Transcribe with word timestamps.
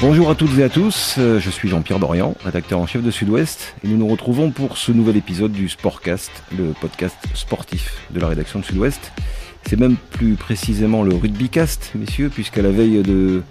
Bonjour 0.00 0.30
à 0.30 0.36
toutes 0.36 0.56
et 0.56 0.62
à 0.62 0.68
tous, 0.68 1.16
euh, 1.18 1.40
je 1.40 1.50
suis 1.50 1.68
Jean-Pierre 1.68 1.98
Dorian, 1.98 2.36
rédacteur 2.44 2.78
en 2.78 2.86
chef 2.86 3.02
de 3.02 3.10
Sud-Ouest, 3.10 3.74
et 3.82 3.88
nous 3.88 3.96
nous 3.96 4.06
retrouvons 4.06 4.52
pour 4.52 4.78
ce 4.78 4.92
nouvel 4.92 5.16
épisode 5.16 5.50
du 5.50 5.68
Sportcast, 5.68 6.30
le 6.56 6.72
podcast 6.80 7.16
sportif 7.34 8.00
de 8.10 8.20
la 8.20 8.28
rédaction 8.28 8.60
de 8.60 8.64
Sud-Ouest. 8.64 9.10
C'est 9.64 9.76
même 9.76 9.96
plus 9.96 10.34
précisément 10.34 11.02
le 11.02 11.16
Rugbycast, 11.16 11.90
messieurs, 11.96 12.28
puisqu'à 12.28 12.62
la 12.62 12.70
veille 12.70 13.02
de 13.02 13.42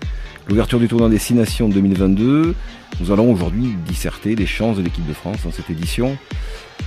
l'ouverture 0.48 0.80
du 0.80 0.88
tournoi 0.88 1.10
des 1.10 1.18
Six 1.18 1.34
Nations 1.34 1.68
2022, 1.68 2.56
nous 3.02 3.12
allons 3.12 3.30
aujourd'hui 3.30 3.76
disserter 3.86 4.36
les 4.36 4.48
chances 4.48 4.78
de 4.78 4.84
l'équipe 4.84 5.06
de 5.06 5.14
France 5.14 5.40
dans 5.44 5.52
cette 5.52 5.70
édition, 5.70 6.18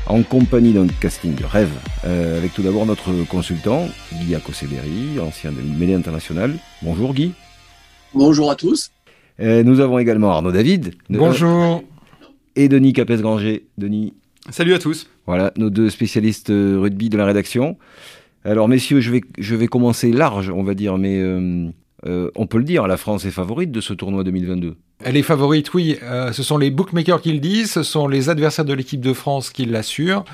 en 0.06 0.22
compagnie 0.22 0.72
d'un 0.72 0.86
casting 0.86 1.34
de 1.34 1.44
rêve, 1.44 1.72
euh, 2.06 2.38
avec 2.38 2.54
tout 2.54 2.62
d'abord 2.62 2.86
notre 2.86 3.12
consultant, 3.28 3.88
Guy 4.10 4.34
Akoseberi, 4.34 5.20
ancien 5.20 5.52
de 5.52 5.60
mêlée 5.60 5.94
internationale. 5.94 6.56
Bonjour 6.80 7.12
Guy. 7.12 7.34
Bonjour 8.14 8.50
à 8.50 8.56
tous. 8.56 8.90
Euh, 9.40 9.62
nous 9.62 9.80
avons 9.80 9.98
également 9.98 10.30
Arnaud 10.30 10.52
David. 10.52 10.94
Bonjour. 11.08 11.82
Et 12.56 12.68
Denis 12.68 12.92
Capes-Granger. 12.92 13.66
Denis. 13.78 14.12
Salut 14.50 14.74
à 14.74 14.78
tous. 14.78 15.08
Voilà, 15.26 15.52
nos 15.56 15.70
deux 15.70 15.88
spécialistes 15.88 16.50
euh, 16.50 16.78
rugby 16.78 17.08
de 17.08 17.16
la 17.16 17.24
rédaction. 17.24 17.78
Alors, 18.44 18.68
messieurs, 18.68 19.00
je 19.00 19.10
vais, 19.10 19.22
je 19.38 19.54
vais 19.54 19.66
commencer 19.66 20.12
large, 20.12 20.50
on 20.50 20.62
va 20.62 20.74
dire, 20.74 20.98
mais 20.98 21.18
euh, 21.18 21.70
on 22.34 22.46
peut 22.46 22.58
le 22.58 22.64
dire, 22.64 22.86
la 22.86 22.96
France 22.96 23.24
est 23.24 23.30
favorite 23.30 23.70
de 23.70 23.80
ce 23.80 23.92
tournoi 23.92 24.24
2022. 24.24 24.76
Elle 25.04 25.16
est 25.16 25.22
favorite, 25.22 25.72
oui. 25.72 25.96
ce 26.32 26.42
sont 26.42 26.58
les 26.58 26.70
bookmakers 26.70 27.22
qui 27.22 27.32
le 27.32 27.38
disent, 27.38 27.70
ce 27.70 27.82
sont 27.82 28.08
les 28.08 28.28
adversaires 28.28 28.64
de 28.64 28.72
l'équipe 28.74 29.00
de 29.00 29.12
France 29.12 29.50
qui 29.50 29.64
l'assurent. 29.66 30.24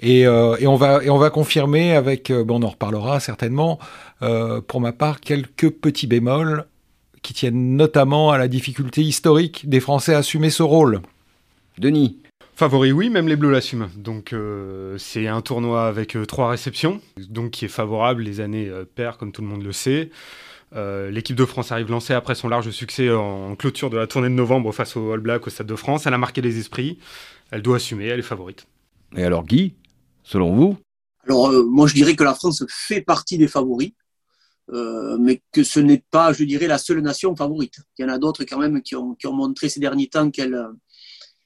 Et, 0.00 0.20
et, 0.20 0.66
on 0.66 0.76
va, 0.76 1.04
et 1.04 1.10
on 1.10 1.18
va 1.18 1.30
confirmer 1.30 1.94
avec, 1.94 2.32
bon, 2.32 2.60
on 2.60 2.66
en 2.66 2.70
reparlera 2.70 3.20
certainement, 3.20 3.78
pour 4.20 4.80
ma 4.80 4.92
part, 4.92 5.20
quelques 5.20 5.70
petits 5.70 6.06
bémols 6.06 6.66
qui 7.22 7.34
tiennent 7.34 7.76
notamment 7.76 8.30
à 8.30 8.38
la 8.38 8.48
difficulté 8.48 9.02
historique 9.02 9.68
des 9.68 9.80
Français 9.80 10.14
à 10.14 10.18
assumer 10.18 10.50
ce 10.50 10.62
rôle. 10.62 11.00
Denis 11.78 12.18
Favori, 12.60 12.92
oui, 12.92 13.08
même 13.08 13.26
les 13.26 13.36
Bleus 13.36 13.50
l'assument. 13.50 13.88
Donc 13.96 14.34
euh, 14.34 14.98
c'est 14.98 15.26
un 15.26 15.40
tournoi 15.40 15.86
avec 15.86 16.14
euh, 16.14 16.26
trois 16.26 16.50
réceptions, 16.50 17.00
donc 17.16 17.52
qui 17.52 17.64
est 17.64 17.68
favorable. 17.68 18.22
Les 18.22 18.40
années 18.40 18.68
euh, 18.68 18.84
paires, 18.84 19.16
comme 19.16 19.32
tout 19.32 19.40
le 19.40 19.48
monde 19.48 19.62
le 19.62 19.72
sait. 19.72 20.10
L'équipe 20.74 21.36
de 21.36 21.46
France 21.46 21.72
arrive 21.72 21.90
lancée 21.90 22.12
après 22.12 22.34
son 22.34 22.48
large 22.48 22.68
succès 22.68 23.10
en, 23.10 23.56
clôture 23.56 23.88
de 23.88 23.96
la 23.96 24.06
tournée 24.06 24.28
de 24.28 24.34
novembre 24.34 24.72
face 24.72 24.94
au 24.94 25.10
All 25.10 25.20
Black 25.20 25.46
au 25.46 25.50
Stade 25.50 25.68
de 25.68 25.74
France. 25.74 26.06
Elle 26.06 26.12
a 26.12 26.18
marqué 26.18 26.42
les 26.42 26.58
esprits. 26.58 26.98
Elle 27.50 27.62
doit 27.62 27.76
assumer. 27.76 28.08
Elle 28.08 28.18
est 28.18 28.22
favorite. 28.22 28.66
Et 29.16 29.24
alors 29.24 29.46
Guy, 29.46 29.72
selon 30.22 30.54
vous? 30.54 30.76
Alors 31.24 31.50
moi 31.64 31.86
je 31.86 31.94
dirais 31.94 32.14
que 32.14 32.24
la 32.24 32.34
France 32.34 32.62
fait 32.68 33.00
partie 33.00 33.38
des 33.38 33.48
favoris. 33.48 33.92
Euh, 34.72 35.18
mais 35.18 35.42
que 35.52 35.64
ce 35.64 35.80
n'est 35.80 36.04
pas, 36.10 36.32
je 36.32 36.44
dirais, 36.44 36.68
la 36.68 36.78
seule 36.78 37.00
nation 37.00 37.34
favorite. 37.34 37.80
Il 37.98 38.02
y 38.02 38.04
en 38.04 38.08
a 38.08 38.18
d'autres 38.18 38.44
quand 38.44 38.58
même 38.58 38.82
qui 38.82 38.94
ont, 38.94 39.14
qui 39.14 39.26
ont, 39.26 39.32
montré 39.32 39.68
ces 39.68 39.80
derniers 39.80 40.08
temps 40.08 40.30
qu'elles 40.30 40.58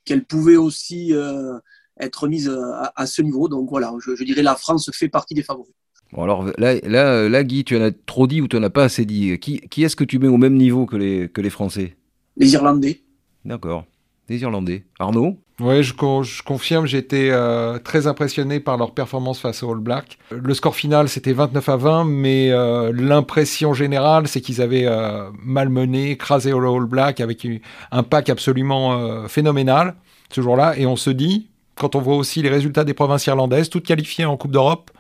qu'elle 0.05 0.25
pouvaient 0.25 0.57
aussi 0.57 1.15
euh, 1.15 1.59
être 1.99 2.29
mises 2.29 2.51
à, 2.51 2.93
à, 2.95 3.07
ce 3.07 3.23
niveau. 3.23 3.49
Donc 3.49 3.71
voilà, 3.71 3.95
je, 4.05 4.15
je, 4.15 4.25
dirais 4.25 4.43
la 4.43 4.57
France 4.57 4.91
fait 4.93 5.09
partie 5.09 5.33
des 5.33 5.43
favoris. 5.43 5.73
Bon 6.13 6.23
alors 6.23 6.45
là, 6.59 6.75
là, 6.83 7.29
là 7.29 7.45
Guy, 7.45 7.65
tu 7.65 7.79
en 7.79 7.83
as 7.83 7.93
trop 7.93 8.27
dit 8.27 8.43
ou 8.43 8.49
tu 8.49 8.57
n'en 8.57 8.63
as 8.65 8.71
pas 8.71 8.85
assez 8.85 9.07
dit. 9.07 9.39
Qui, 9.39 9.61
qui 9.61 9.85
est-ce 9.85 9.97
que 9.97 10.05
tu 10.05 10.19
mets 10.19 10.29
au 10.29 10.37
même 10.37 10.57
niveau 10.57 10.85
que 10.85 10.97
les, 10.97 11.31
que 11.31 11.41
les 11.41 11.51
Français? 11.51 11.97
Les 12.37 12.53
Irlandais. 12.53 13.01
D'accord. 13.45 13.87
Les 14.29 14.43
Irlandais. 14.43 14.85
Arnaud? 14.99 15.39
Oui, 15.61 15.85
je, 15.85 15.95
confirme, 16.43 16.87
été 16.87 17.31
euh, 17.31 17.79
très 17.79 18.09
impressionné 18.09 18.59
par 18.59 18.77
leur 18.77 18.93
performance 18.93 19.39
face 19.39 19.63
au 19.63 19.71
All 19.71 19.79
Black. 19.79 20.19
Le 20.33 20.53
score 20.53 20.75
final, 20.75 21.09
c'était 21.09 21.33
29 21.33 21.69
à 21.69 21.77
20, 21.77 22.05
mais 22.07 22.51
euh, 22.51 22.93
l'impression 22.93 23.73
générale, 23.73 24.27
c'est 24.27 24.41
qu'ils 24.41 24.61
avaient 24.61 24.87
euh, 24.87 25.31
malmené, 25.45 26.11
écrasé 26.11 26.51
le 26.51 26.69
All 26.69 26.87
Black 26.87 27.21
avec 27.21 27.47
un 27.93 28.03
pack 28.03 28.31
absolument 28.31 29.29
phénoménal 29.29 29.95
ce 30.31 30.41
jour-là. 30.41 30.77
Et 30.77 30.87
on 30.87 30.97
se 30.97 31.11
dit, 31.11 31.47
quand 31.77 31.95
on 31.95 32.01
voit 32.01 32.17
aussi 32.17 32.43
les 32.43 32.51
résultats 32.51 32.83
des 32.83 32.95
provinces 32.95 33.25
irlandaises, 33.27 33.71
toutes 33.71 33.87
qualifiées 33.87 34.25
en 34.25 34.37
Coupe 34.37 34.51
d'Europe, 34.51 34.91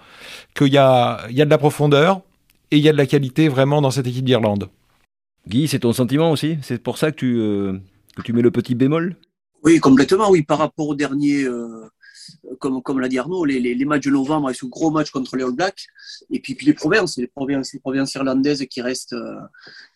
qu'il 0.55 0.73
y 0.73 0.79
a, 0.79 1.27
de 1.29 1.51
la 1.51 1.59
profondeur 1.59 2.21
et 2.71 2.77
il 2.77 2.85
y 2.85 2.89
a 2.89 2.93
de 2.93 2.97
la 2.97 3.07
qualité 3.07 3.49
vraiment 3.49 3.83
dans 3.83 3.91
cette 3.91 4.07
équipe 4.07 4.25
d'Irlande. 4.25 4.69
Guy, 5.49 5.67
c'est 5.67 5.81
ton 5.81 5.93
sentiment 5.93 6.31
aussi? 6.31 6.59
C'est 6.63 6.81
pour 6.81 6.97
ça 6.97 7.11
que 7.11 7.17
tu 8.23 8.33
mets 8.33 8.43
le 8.43 8.53
petit 8.53 8.77
bémol? 8.77 9.17
Oui, 9.65 9.81
complètement, 9.81 10.31
oui. 10.31 10.43
Par 10.43 10.59
rapport 10.59 10.89
au 10.89 10.95
dernier, 10.95 11.45
euh, 11.45 11.89
comme, 12.59 12.83
comme 12.83 13.01
l'a 13.01 13.09
dit 13.09 13.19
Arnaud, 13.19 13.45
les, 13.45 13.61
les, 13.61 13.85
matchs 13.85 14.05
de 14.05 14.11
novembre, 14.11 14.49
avec 14.49 14.59
ce 14.59 14.67
gros 14.67 14.91
match 14.91 15.11
contre 15.11 15.37
les 15.37 15.45
All 15.45 15.53
Blacks, 15.53 15.87
et 16.31 16.41
puis, 16.41 16.55
puis 16.55 16.67
les 16.67 16.75
provinces, 16.75 17.17
les 17.17 17.27
provinces, 17.27 17.73
les 17.73 17.81
provinces 17.81 18.15
irlandaises 18.15 18.65
qui 18.67 18.83
restent, 18.83 19.15
euh, 19.15 19.41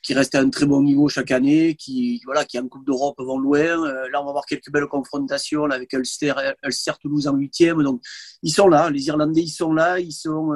qui 0.03 0.15
restent 0.15 0.35
à 0.35 0.41
un 0.41 0.51
très 0.51 0.67
bon 0.67 0.83
niveau 0.83 1.09
chaque 1.09 1.31
année, 1.31 1.75
qui, 1.75 2.21
voilà, 2.25 2.45
qui 2.45 2.59
en 2.59 2.67
Coupe 2.67 2.87
d'Europe 2.87 3.17
vont 3.19 3.39
loin. 3.39 3.61
Euh, 3.61 4.09
là, 4.11 4.21
on 4.21 4.25
va 4.25 4.31
avoir 4.31 4.47
quelques 4.47 4.71
belles 4.71 4.87
confrontations 4.87 5.67
là, 5.67 5.77
avec 5.77 5.93
Ulster, 5.93 6.33
Ulster 6.65 6.93
Toulouse 7.01 7.29
en 7.29 7.35
huitième. 7.35 7.83
Donc, 7.83 8.03
ils 8.43 8.53
sont 8.53 8.69
là, 8.69 8.91
les 8.91 9.07
Irlandais, 9.07 9.43
ils 9.43 9.49
sont 9.49 9.73
là, 9.73 10.01
ils 10.01 10.13
sont 10.13 10.53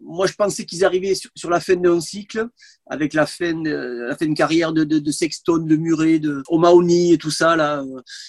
moi, 0.00 0.26
je 0.26 0.32
pensais 0.34 0.64
qu'ils 0.64 0.84
arrivaient 0.84 1.14
sur, 1.34 1.50
la 1.50 1.60
fin 1.60 1.76
d'un 1.76 2.00
cycle, 2.00 2.48
avec 2.86 3.14
la 3.14 3.26
fin 3.26 3.54
de, 3.54 4.06
la 4.08 4.16
fin 4.16 4.26
de 4.26 4.34
carrière 4.34 4.72
de, 4.72 5.10
Sexton, 5.10 5.58
de 5.58 5.76
Murray, 5.76 6.18
de 6.18 6.42
O'Mahony 6.48 7.12
et 7.12 7.18
tout 7.18 7.30
ça. 7.30 7.56
Là, 7.56 7.84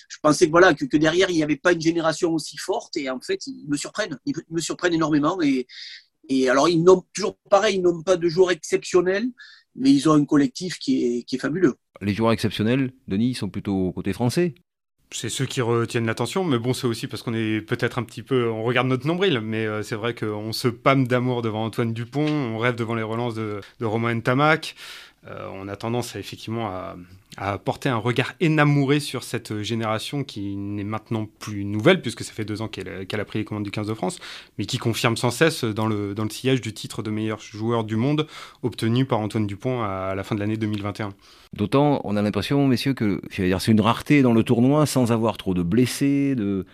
je 0.07 0.17
pensais 0.21 0.45
que, 0.45 0.51
voilà, 0.51 0.73
que, 0.73 0.97
derrière, 0.97 1.29
il 1.29 1.35
n'y 1.35 1.43
avait 1.43 1.55
pas 1.55 1.73
une 1.73 1.81
génération 1.81 2.33
aussi 2.33 2.57
forte. 2.57 2.97
Et 2.97 3.09
en 3.09 3.19
fait, 3.19 3.47
ils 3.47 3.67
me 3.67 3.77
surprennent. 3.77 4.17
Ils 4.25 4.35
me 4.49 4.59
surprennent 4.59 4.93
énormément. 4.93 5.39
Et, 5.41 6.49
alors, 6.49 6.69
ils 6.69 6.83
n'ont 6.83 7.03
toujours 7.13 7.37
pareil, 7.49 7.77
ils 7.77 7.81
n'ont 7.81 8.01
pas 8.01 8.17
de 8.17 8.29
joueurs 8.29 8.51
exceptionnels, 8.51 9.27
mais 9.75 9.91
ils 9.91 10.07
ont 10.09 10.13
un 10.13 10.25
collectif 10.25 10.77
qui 10.79 11.25
est, 11.29 11.37
fabuleux. 11.37 11.75
Les 12.01 12.13
joueurs 12.13 12.31
exceptionnels, 12.31 12.93
Denis, 13.07 13.35
sont 13.35 13.49
plutôt 13.49 13.91
côté 13.93 14.13
français 14.13 14.55
c'est 15.13 15.29
ceux 15.29 15.45
qui 15.45 15.61
retiennent 15.61 16.05
l'attention, 16.05 16.43
mais 16.43 16.57
bon, 16.57 16.73
c'est 16.73 16.87
aussi 16.87 17.07
parce 17.07 17.21
qu'on 17.23 17.33
est 17.33 17.61
peut-être 17.61 17.99
un 17.99 18.03
petit 18.03 18.23
peu, 18.23 18.49
on 18.49 18.63
regarde 18.63 18.87
notre 18.87 19.07
nombril, 19.07 19.39
mais 19.41 19.65
euh, 19.65 19.83
c'est 19.83 19.95
vrai 19.95 20.13
qu'on 20.15 20.51
se 20.51 20.67
pâme 20.67 21.07
d'amour 21.07 21.41
devant 21.41 21.63
Antoine 21.65 21.93
Dupont, 21.93 22.27
on 22.27 22.57
rêve 22.57 22.75
devant 22.75 22.95
les 22.95 23.03
relances 23.03 23.35
de, 23.35 23.61
Romain 23.81 24.15
Ntamak. 24.15 24.75
Euh, 25.27 25.47
on 25.53 25.67
a 25.67 25.75
tendance 25.75 26.15
à, 26.15 26.19
effectivement 26.19 26.67
à, 26.67 26.95
à, 27.37 27.57
porter 27.57 27.89
un 27.89 27.97
regard 27.97 28.33
énamouré 28.39 28.99
sur 28.99 29.23
cette 29.23 29.61
génération 29.61 30.23
qui 30.23 30.55
n'est 30.55 30.83
maintenant 30.83 31.27
plus 31.39 31.65
nouvelle, 31.65 32.01
puisque 32.01 32.23
ça 32.23 32.33
fait 32.33 32.45
deux 32.45 32.61
ans 32.61 32.67
qu'elle 32.67 33.07
qu 33.07 33.15
a 33.15 33.25
pris 33.25 33.39
les 33.39 33.45
commandes 33.45 33.63
du 33.63 33.71
15 33.71 33.87
de 33.87 33.93
France, 33.93 34.19
mais 34.57 34.65
qui 34.65 34.77
confirme 34.77 35.17
sans 35.17 35.31
cesse 35.31 35.63
dans 35.63 35.87
le, 35.87 36.13
dans 36.13 36.27
sillage 36.29 36.61
du 36.61 36.73
titre 36.73 37.03
de 37.03 37.11
meilleur 37.11 37.39
joueur 37.39 37.83
du 37.83 37.95
monde 37.95 38.27
obtenu 38.61 39.05
par 39.05 39.19
Antoine 39.19 39.47
Dupont 39.47 39.81
à, 39.81 40.15
la 40.15 40.23
fin 40.23 40.35
de 40.35 40.39
l'année 40.39 40.57
2021. 40.57 41.13
D'autant, 41.53 42.01
on 42.03 42.15
a 42.17 42.21
l'impression, 42.21 42.67
messieurs, 42.67 42.93
que 42.93 43.21
c'est 43.31 43.67
une 43.67 43.81
rareté 43.81 44.21
dans 44.21 44.33
le 44.33 44.43
tournoi 44.43 44.85
sans 44.85 45.11
avoir 45.11 45.37
trop 45.37 45.53
de 45.53 45.61
blessés, 45.61 46.35
de, 46.35 46.65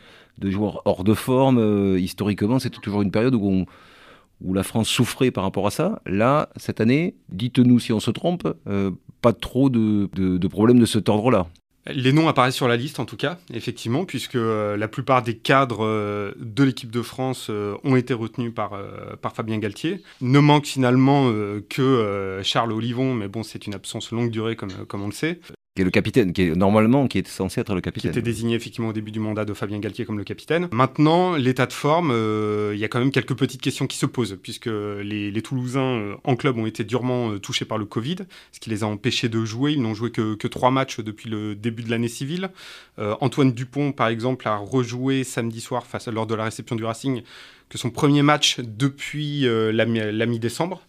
joueurs 0.42 0.82
hors 0.86 1.04
de 1.04 1.14
forme. 1.14 1.58
Euh, 1.58 2.00
historiquement, 2.00 2.60
c'était 2.60 2.80
toujours 2.80 3.02
une 3.02 3.12
période 3.12 3.36
où 3.36 4.54
la 4.54 4.64
France 4.64 4.88
souffrait 4.88 5.32
par 5.32 5.44
rapport 5.44 5.68
à 5.68 5.72
ça. 5.72 6.02
Là, 6.06 6.50
cette 6.56 6.80
année, 6.80 7.16
dites-nous 7.30 7.80
si 7.80 7.92
on 7.92 8.00
se 8.00 8.12
trompe, 8.12 8.48
euh, 8.68 8.92
pas 9.22 9.34
trop 9.34 9.70
de, 9.70 10.48
problèmes 10.48 10.80
de 10.80 10.86
cet 10.86 11.10
ordre-là. 11.10 11.48
Les 11.88 12.12
noms 12.12 12.28
apparaissent 12.28 12.56
sur 12.56 12.68
la 12.68 12.76
liste 12.76 13.00
en 13.00 13.06
tout 13.06 13.16
cas, 13.16 13.40
effectivement, 13.52 14.06
puisque 14.06 14.36
euh, 14.36 14.78
la 14.78 14.88
plupart 14.88 15.24
des 15.24 15.36
cadres 15.36 15.86
euh, 15.86 16.34
de 16.38 16.64
l'équipe 16.64 16.92
de 16.92 17.02
France 17.02 17.48
euh, 17.50 17.76
ont 17.84 17.96
été 17.96 18.14
retenus 18.14 18.54
par, 18.54 18.80
Fabien 19.34 19.58
Galtier. 19.58 20.04
Ne 20.22 20.40
manque 20.40 20.66
finalement 20.66 21.32
que 21.70 22.42
Charles 22.44 22.74
Olivon, 22.74 23.14
mais 23.14 23.28
bon, 23.28 23.44
c'est 23.44 23.66
une 23.66 23.74
absence 23.74 24.12
longue 24.12 24.30
durée 24.30 24.56
comme, 24.56 24.72
comme 24.88 25.04
on 25.04 25.08
le 25.08 25.14
sait 25.14 25.40
qui 25.80 25.84
est 25.84 25.86
le 25.86 25.92
capitaine, 25.92 26.34
qui 26.34 26.42
est 26.42 26.56
normalement 26.56 27.08
qui 27.08 27.20
est 27.20 27.28
censé 27.28 27.62
être 27.62 27.74
le 27.74 27.80
capitaine. 27.80 28.12
Qui 28.12 28.20
était 28.20 28.26
désigné 28.26 28.56
effectivement 28.56 28.90
au 28.90 28.94
début 28.94 29.12
du 29.12 29.22
mandat 29.22 29.46
de 29.46 29.54
Fabien 29.54 29.80
Galtier 29.80 30.04
comme 30.04 30.18
le 30.18 30.26
capitaine. 30.26 30.68
Maintenant, 30.74 31.38
l'état 31.38 31.68
de 31.68 31.72
forme, 31.72 32.12
euh, 32.12 32.74
il 32.74 32.80
y 32.80 32.84
a 32.84 32.90
quand 32.90 33.00
même 33.00 33.12
quelques 33.12 33.34
petites 33.34 33.62
questions 33.62 33.88
qui 33.88 33.98
se 33.98 34.06
posent, 34.06 34.38
puisque 34.44 34.66
les, 34.66 35.32
les 35.32 35.42
Toulousains 35.42 35.80
euh, 35.80 36.16
en 36.26 36.36
club 36.36 36.58
ont 36.58 36.66
été 36.66 36.84
durement 36.84 37.32
euh, 37.32 37.40
touchés 37.40 37.64
par 37.64 37.78
le 37.78 37.86
Covid, 37.86 38.18
ce 38.52 38.60
qui 38.60 38.70
les 38.70 38.84
a 38.84 38.88
empêchés 38.88 39.30
de 39.30 39.46
jouer. 39.46 39.72
Ils 39.72 39.82
n'ont 39.82 39.94
joué 39.94 40.12
que, 40.12 40.36
que, 40.36 40.50
trois 40.50 40.70
matchs 40.70 41.00
depuis 41.00 41.30
le 41.30 41.56
début 41.56 41.84
de 41.84 41.90
l'année 41.90 42.10
civile. 42.10 42.50
Antoine 42.98 43.54
Dupont, 43.54 43.94
par 43.94 44.10
exemple, 44.10 44.46
a 44.50 44.58
rejoué 44.58 45.24
samedi 45.24 45.62
soir 45.62 45.86
face, 45.86 46.10
lors 46.10 46.28
de 46.28 46.36
la 46.36 46.44
réception 46.44 46.76
du 46.76 46.84
Racing 46.84 47.22
que 47.70 47.78
son 47.78 47.92
premier 47.92 48.24
match 48.24 48.60
depuis 48.60 49.42
la, 49.44 49.86
la 49.86 50.26
mi-décembre 50.26 50.82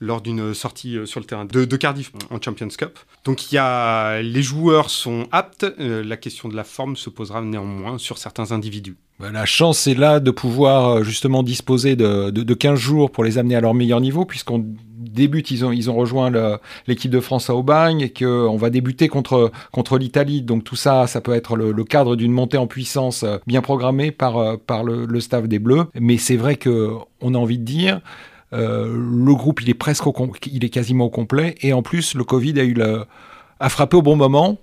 lors 0.00 0.20
d'une 0.20 0.52
sortie 0.54 0.98
sur 1.04 1.20
le 1.20 1.26
terrain 1.26 1.44
de, 1.44 1.76
Cardiff 1.76 2.12
en 2.30 2.40
Champions 2.40 2.68
Cup. 2.68 2.98
Donc 3.24 3.50
il 3.50 3.54
y 3.54 3.58
a, 3.58 4.20
les 4.22 4.42
joueurs 4.42 4.90
sont 4.90 5.26
aptes, 5.32 5.64
euh, 5.80 6.04
la 6.04 6.16
question 6.16 6.48
de 6.48 6.56
la 6.56 6.64
forme 6.64 6.96
se 6.96 7.10
posera 7.10 7.42
néanmoins 7.42 7.98
sur 7.98 8.18
certains 8.18 8.52
individus. 8.52 8.96
La 9.18 9.46
chance 9.46 9.86
est 9.86 9.94
là 9.94 10.20
de 10.20 10.30
pouvoir 10.30 11.02
justement 11.02 11.42
disposer 11.42 11.96
de, 11.96 12.30
de, 12.30 12.42
de 12.42 12.54
15 12.54 12.78
jours 12.78 13.10
pour 13.10 13.24
les 13.24 13.38
amener 13.38 13.56
à 13.56 13.62
leur 13.62 13.72
meilleur 13.72 14.02
niveau, 14.02 14.26
puisqu'on 14.26 14.62
débute, 14.98 15.50
ils 15.50 15.64
ont, 15.64 15.72
ils 15.72 15.90
ont 15.90 15.94
rejoint 15.94 16.30
l'équipe 16.86 17.10
de 17.10 17.20
France 17.20 17.48
à 17.48 17.54
Aubagne 17.54 18.02
et 18.02 18.12
qu'on 18.12 18.56
va 18.58 18.68
débuter 18.68 19.08
contre, 19.08 19.50
contre 19.72 19.96
l'Italie. 19.96 20.42
Donc 20.42 20.64
tout 20.64 20.76
ça, 20.76 21.06
ça 21.06 21.22
peut 21.22 21.32
être 21.32 21.56
le, 21.56 21.72
le 21.72 21.84
cadre 21.84 22.14
d'une 22.14 22.32
montée 22.32 22.58
en 22.58 22.66
puissance 22.66 23.24
bien 23.46 23.62
programmée 23.62 24.10
par, 24.10 24.58
par 24.58 24.84
le, 24.84 25.06
le 25.06 25.20
staff 25.20 25.48
des 25.48 25.58
Bleus. 25.58 25.86
Mais 25.98 26.18
c'est 26.18 26.36
vrai 26.36 26.56
qu'on 26.56 27.06
a 27.34 27.38
envie 27.38 27.58
de 27.58 27.64
dire, 27.64 28.02
euh, 28.52 28.86
le 28.86 29.34
groupe, 29.34 29.62
il 29.62 29.70
est 29.70 29.74
presque, 29.74 30.06
au 30.06 30.32
il 30.50 30.64
est 30.64 30.68
quasiment 30.68 31.06
au 31.06 31.10
complet. 31.10 31.54
Et 31.60 31.72
en 31.72 31.82
plus, 31.82 32.14
le 32.14 32.24
Covid 32.24 32.58
a 32.60 32.64
eu 32.64 32.76
a 33.58 33.68
frappé 33.68 33.96
au 33.96 34.02
bon 34.02 34.16
moment, 34.16 34.58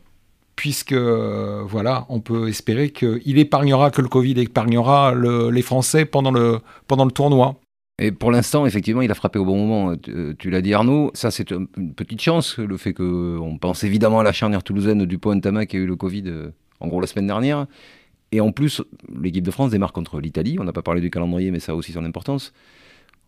puisque 0.55 0.93
voilà, 0.93 2.05
on 2.09 2.19
peut 2.19 2.47
espérer 2.47 2.91
qu'il 2.91 3.37
épargnera, 3.37 3.91
que 3.91 4.01
le 4.01 4.07
Covid 4.07 4.39
épargnera 4.39 5.13
les 5.15 5.61
Français 5.61 6.05
pendant 6.05 6.31
le, 6.31 6.59
pendant 6.87 7.05
le 7.05 7.11
tournoi. 7.11 7.59
Et 7.99 8.11
pour 8.11 8.31
l'instant, 8.31 8.65
effectivement, 8.65 9.01
il 9.01 9.11
a 9.11 9.15
frappé 9.15 9.37
au 9.37 9.45
bon 9.45 9.65
moment. 9.65 9.95
Tu, 9.97 10.49
l'as 10.49 10.61
dit, 10.61 10.73
Arnaud. 10.73 11.11
Ça, 11.13 11.29
c'est 11.29 11.51
une 11.51 11.93
petite 11.93 12.21
chance, 12.21 12.57
le 12.57 12.77
fait 12.77 12.93
qu'on 12.93 13.57
pense 13.61 13.83
évidemment 13.83 14.19
à 14.19 14.23
la 14.23 14.31
charnière 14.31 14.63
toulousaine 14.63 15.05
du 15.05 15.19
point 15.19 15.39
Tama 15.39 15.65
qui 15.65 15.77
a 15.77 15.79
eu 15.79 15.85
le 15.85 15.95
Covid, 15.95 16.23
euh, 16.25 16.51
en 16.79 16.87
gros, 16.87 16.99
la 16.99 17.07
semaine 17.07 17.27
dernière. 17.27 17.67
Et 18.31 18.41
en 18.41 18.51
plus, 18.51 18.81
l'équipe 19.15 19.43
de 19.43 19.51
France 19.51 19.71
démarre 19.71 19.93
contre 19.93 20.19
l'Italie. 20.19 20.57
On 20.59 20.63
n'a 20.63 20.73
pas 20.73 20.81
parlé 20.81 21.01
du 21.01 21.11
calendrier, 21.11 21.51
mais 21.51 21.59
ça 21.59 21.73
a 21.73 21.75
aussi 21.75 21.91
son 21.91 22.03
importance 22.03 22.51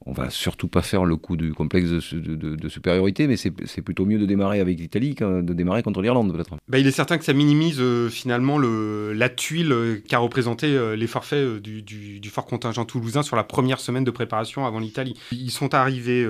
on 0.05 0.11
va 0.11 0.29
surtout 0.29 0.67
pas 0.67 0.81
faire 0.81 1.03
le 1.03 1.15
coup 1.15 1.35
du 1.35 1.53
complexe 1.53 1.89
de, 1.89 2.69
supériorité, 2.69 3.27
mais 3.27 3.37
c'est 3.37 3.81
plutôt 3.81 4.05
mieux 4.05 4.19
de 4.19 4.25
démarrer 4.25 4.59
avec 4.59 4.79
l'Italie 4.79 5.15
que 5.15 5.41
de 5.41 5.53
démarrer 5.53 5.81
contre 5.81 6.01
l'Irlande, 6.01 6.31
peut-être. 6.31 6.55
Bah, 6.67 6.77
il 6.77 6.85
est 6.85 6.91
certain 6.91 7.17
que 7.17 7.25
ça 7.25 7.33
minimise 7.33 7.77
euh, 7.79 8.09
finalement 8.09 8.57
le, 8.57 9.13
la 9.13 9.29
tuile 9.29 9.71
euh, 9.71 10.03
qu'a 10.07 10.19
représenté 10.19 10.67
euh, 10.67 10.95
les 10.95 11.07
forfaits 11.07 11.59
du, 11.59 12.29
fort 12.29 12.45
contingent 12.45 12.85
toulousain 12.85 13.23
sur 13.23 13.35
la 13.35 13.43
première 13.43 13.79
semaine 13.79 14.03
de 14.03 14.11
préparation 14.11 14.65
avant 14.65 14.79
l'Italie. 14.79 15.17
Ils 15.31 15.51
sont 15.51 15.73
arrivés 15.73 16.25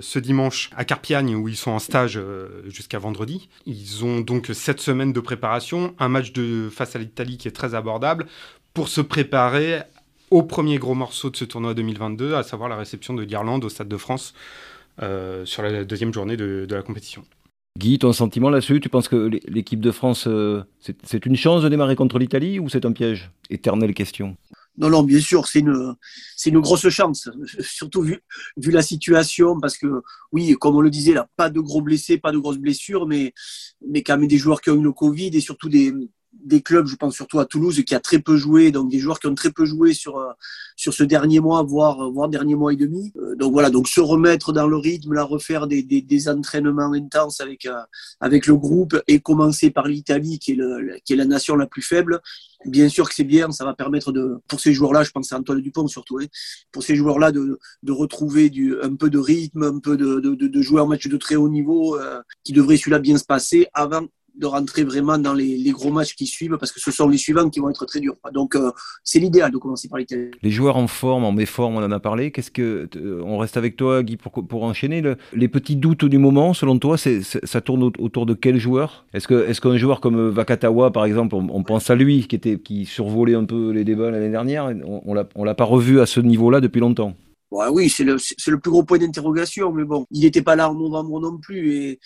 ce 0.00 0.18
dimanche 0.18 0.70
à 0.74 0.84
Carpiagne, 0.84 1.34
où 1.34 1.48
ils 1.48 1.56
sont 1.56 1.72
en 1.72 1.78
stage 1.78 2.18
jusqu'à 2.66 2.98
vendredi. 2.98 3.48
Ils 3.66 4.04
ont 4.04 4.20
donc 4.20 4.46
sept 4.52 4.80
semaines 4.80 5.12
de 5.12 5.20
préparation, 5.20 5.94
un 5.98 6.08
match 6.08 6.32
de 6.32 6.68
face 6.70 6.96
à 6.96 6.98
l'Italie 6.98 7.36
qui 7.36 7.48
est 7.48 7.52
très 7.52 7.74
abordable 7.74 8.26
pour 8.72 8.88
se 8.88 9.00
préparer 9.00 9.80
au 10.30 10.42
premier 10.42 10.78
gros 10.78 10.94
morceau 10.94 11.30
de 11.30 11.36
ce 11.36 11.44
tournoi 11.44 11.74
2022, 11.74 12.34
à 12.34 12.42
savoir 12.42 12.68
la 12.68 12.76
réception 12.76 13.14
de 13.14 13.22
l'Irlande 13.22 13.64
au 13.64 13.68
Stade 13.68 13.88
de 13.88 13.96
France 13.96 14.34
euh, 15.02 15.44
sur 15.44 15.62
la 15.62 15.84
deuxième 15.84 16.14
journée 16.14 16.36
de, 16.36 16.66
la 16.70 16.82
compétition. 16.82 17.24
Guy, 17.78 17.98
ton 17.98 18.12
sentiment 18.12 18.50
là-dessus 18.50 18.80
Tu 18.80 18.88
penses 18.88 19.08
que 19.08 19.30
l'équipe 19.46 19.80
de 19.80 19.90
France, 19.90 20.26
euh, 20.26 20.62
c'est 21.04 21.26
une 21.26 21.36
chance 21.36 21.62
de 21.62 21.68
démarrer 21.68 21.96
contre 21.96 22.18
l'Italie 22.18 22.58
ou 22.58 22.68
c'est 22.68 22.84
un 22.84 22.92
piège? 22.92 23.30
Éternelle 23.48 23.94
question. 23.94 24.36
Non, 24.78 24.88
non, 24.88 25.02
bien 25.02 25.20
sûr, 25.20 25.46
c'est 25.46 25.60
une, 25.60 25.94
c'est 26.36 26.50
une 26.50 26.60
grosse 26.60 26.88
chance, 26.88 27.28
surtout 27.60 28.02
vu, 28.02 28.20
vu 28.56 28.70
la 28.70 28.82
situation, 28.82 29.58
parce 29.60 29.76
que 29.76 30.02
oui, 30.32 30.54
comme 30.58 30.76
on 30.76 30.80
le 30.80 30.90
disait, 30.90 31.12
là, 31.12 31.28
pas 31.36 31.50
de 31.50 31.60
gros 31.60 31.82
blessés, 31.82 32.18
pas 32.18 32.32
de 32.32 32.38
grosses 32.38 32.58
blessures, 32.58 33.06
mais, 33.06 33.34
mais 33.86 34.02
quand 34.02 34.16
même 34.16 34.28
des 34.28 34.38
joueurs 34.38 34.60
qui 34.60 34.70
ont 34.70 34.76
eu 34.76 34.82
le 34.82 34.92
Covid 34.92 35.30
et 35.34 35.40
surtout 35.40 35.68
des, 35.68 35.92
des 36.32 36.62
clubs, 36.62 36.86
je 36.86 36.96
pense 36.96 37.14
surtout 37.14 37.38
à 37.38 37.44
Toulouse, 37.44 37.82
qui 37.84 37.94
a 37.94 38.00
très 38.00 38.18
peu 38.18 38.36
joué, 38.36 38.70
donc 38.70 38.90
des 38.90 38.98
joueurs 38.98 39.18
qui 39.18 39.26
ont 39.26 39.34
très 39.34 39.50
peu 39.50 39.64
joué 39.64 39.92
sur, 39.92 40.18
euh, 40.18 40.32
sur 40.76 40.94
ce 40.94 41.04
dernier 41.04 41.40
mois, 41.40 41.62
voire, 41.62 42.10
voire 42.10 42.28
dernier 42.28 42.54
mois 42.54 42.72
et 42.72 42.76
demi. 42.76 43.12
Euh, 43.16 43.34
donc 43.36 43.52
voilà, 43.52 43.68
donc 43.70 43.88
se 43.88 44.00
remettre 44.00 44.52
dans 44.52 44.66
le 44.66 44.76
rythme, 44.76 45.12
la 45.12 45.24
refaire 45.24 45.66
des, 45.66 45.82
des, 45.82 46.02
des 46.02 46.28
entraînements 46.28 46.92
intenses 46.92 47.40
avec, 47.40 47.66
euh, 47.66 47.80
avec 48.20 48.46
le 48.46 48.56
groupe 48.56 49.00
et 49.08 49.20
commencer 49.20 49.70
par 49.70 49.86
l'Italie, 49.86 50.38
qui, 50.38 50.52
est 50.52 51.02
qui 51.04 51.12
est 51.12 51.16
la 51.16 51.24
nation 51.24 51.56
la 51.56 51.66
plus 51.66 51.82
faible. 51.82 52.20
Bien 52.66 52.88
sûr 52.88 53.08
que 53.08 53.14
c'est 53.14 53.24
bien, 53.24 53.50
ça 53.50 53.64
va 53.64 53.74
permettre 53.74 54.12
de, 54.12 54.38
pour 54.46 54.60
ces 54.60 54.72
joueurs-là, 54.72 55.02
je 55.02 55.10
pense 55.10 55.32
à 55.32 55.38
Antoine 55.38 55.60
Dupont 55.60 55.86
surtout, 55.88 56.18
hein, 56.18 56.26
pour 56.72 56.82
ces 56.82 56.94
joueurs-là 56.94 57.32
de, 57.32 57.58
de 57.82 57.92
retrouver 57.92 58.50
du, 58.50 58.80
un 58.82 58.94
peu 58.94 59.08
de 59.08 59.18
rythme, 59.18 59.62
un 59.62 59.78
peu 59.78 59.96
de, 59.96 60.20
de, 60.20 60.34
de 60.34 60.62
jouer 60.62 60.80
un 60.80 60.86
match 60.86 61.08
de 61.08 61.16
très 61.16 61.36
haut 61.36 61.48
niveau, 61.48 61.98
qui 62.44 62.52
devrait 62.52 62.76
celui-là 62.76 62.98
bien 62.98 63.16
se 63.16 63.24
passer 63.24 63.66
avant 63.72 64.06
de 64.34 64.46
rentrer 64.46 64.84
vraiment 64.84 65.18
dans 65.18 65.34
les, 65.34 65.70
gros 65.70 65.90
matchs 65.90 66.14
qui 66.14 66.26
suivent 66.26 66.56
parce 66.58 66.72
que 66.72 66.80
ce 66.80 66.90
sont 66.90 67.08
les 67.08 67.18
suivants 67.18 67.48
qui 67.48 67.60
vont 67.60 67.70
être 67.70 67.84
très 67.86 68.00
durs. 68.00 68.16
Donc 68.32 68.56
euh, 68.56 68.72
c'est 69.04 69.18
l'idéal 69.18 69.50
de 69.50 69.58
commencer 69.58 69.88
par 69.88 69.98
l'Italie. 69.98 70.30
Les 70.42 70.50
joueurs 70.50 70.76
en 70.76 70.86
forme, 70.86 71.24
en 71.24 71.32
méforme, 71.32 71.76
on 71.76 71.82
en 71.82 71.90
a 71.90 72.00
parlé. 72.00 72.30
Qu'est-ce 72.30 72.50
que 72.50 72.88
on 73.24 73.38
reste 73.38 73.56
avec 73.56 73.76
toi, 73.76 74.02
Guy, 74.02 74.16
pour, 74.16 74.32
pour 74.32 74.64
enchaîner 74.64 75.02
les 75.32 75.48
petits 75.48 75.76
doutes 75.76 76.04
du 76.04 76.18
moment. 76.18 76.54
Selon 76.54 76.78
toi, 76.78 76.98
c'est, 76.98 77.22
ça 77.22 77.60
tourne 77.60 77.82
autour 77.98 78.26
de 78.26 78.34
quel 78.34 78.58
joueur? 78.58 79.06
Est-ce 79.12 79.28
que 79.28 79.48
est-ce 79.48 79.60
qu'un 79.60 79.76
joueur 79.76 80.00
comme 80.00 80.30
Vakatawa, 80.30 80.90
par 80.92 81.04
exemple, 81.04 81.34
on, 81.34 81.62
pense 81.62 81.90
à 81.90 81.94
lui 81.94 82.26
qui 82.26 82.36
était 82.36 82.58
qui 82.58 82.86
survolait 82.86 83.34
un 83.34 83.44
peu 83.44 83.70
les 83.70 83.84
débats 83.84 84.10
l'année 84.10 84.30
dernière, 84.30 84.72
on, 84.84 85.02
on 85.04 85.14
l'a 85.14 85.28
on 85.34 85.44
l'a 85.44 85.54
pas 85.54 85.64
revu 85.64 86.00
à 86.00 86.06
ce 86.06 86.20
niveau-là 86.20 86.60
depuis 86.60 86.80
longtemps? 86.80 87.14
Ouais, 87.50 87.66
oui, 87.68 87.88
c'est 87.88 88.04
le, 88.04 88.16
c'est 88.18 88.50
le 88.50 88.60
plus 88.60 88.70
gros 88.70 88.84
point 88.84 88.98
d'interrogation, 88.98 89.72
mais 89.72 89.82
bon, 89.82 90.06
il 90.12 90.20
n'était 90.20 90.42
pas 90.42 90.54
là 90.54 90.70
en 90.70 90.74
novembre 90.74 91.20
non 91.20 91.36
plus 91.38 91.74
et 91.74 92.00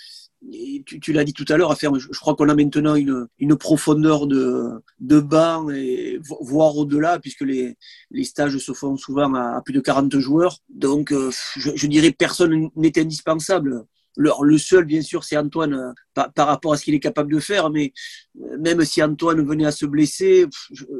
tu, 0.84 1.12
l'as 1.12 1.24
dit 1.24 1.32
tout 1.32 1.44
à 1.48 1.56
l'heure, 1.56 1.74
je, 1.80 1.98
je 1.98 2.20
crois 2.20 2.34
qu'on 2.34 2.48
a 2.48 2.54
maintenant 2.54 2.94
une, 2.94 3.56
profondeur 3.56 4.26
de, 4.26 4.70
de 5.00 5.20
banc, 5.20 5.70
et, 5.70 6.20
voire 6.40 6.76
au-delà, 6.76 7.18
puisque 7.18 7.42
les, 7.42 7.76
les 8.10 8.24
stages 8.24 8.58
se 8.58 8.72
font 8.72 8.96
souvent 8.96 9.32
à, 9.34 9.62
plus 9.64 9.74
de 9.74 9.80
40 9.80 10.18
joueurs. 10.18 10.58
Donc, 10.68 11.12
euh, 11.12 11.30
je 11.56 11.86
dirais 11.86 12.12
personne 12.12 12.70
n'est 12.76 12.98
indispensable. 12.98 13.84
Le, 14.16 14.30
le, 14.42 14.58
seul, 14.58 14.84
bien 14.84 15.02
sûr, 15.02 15.24
c'est 15.24 15.36
Antoine 15.36 15.74
euh, 15.74 15.92
par, 16.34 16.46
rapport 16.46 16.72
à 16.72 16.76
ce 16.76 16.84
qu'il 16.84 16.94
est 16.94 17.00
capable 17.00 17.32
de 17.32 17.40
faire. 17.40 17.70
Mais 17.70 17.92
euh, 18.40 18.58
même 18.58 18.84
si 18.84 19.02
Antoine 19.02 19.44
venait 19.44 19.66
à 19.66 19.72
se 19.72 19.86
blesser, 19.86 20.46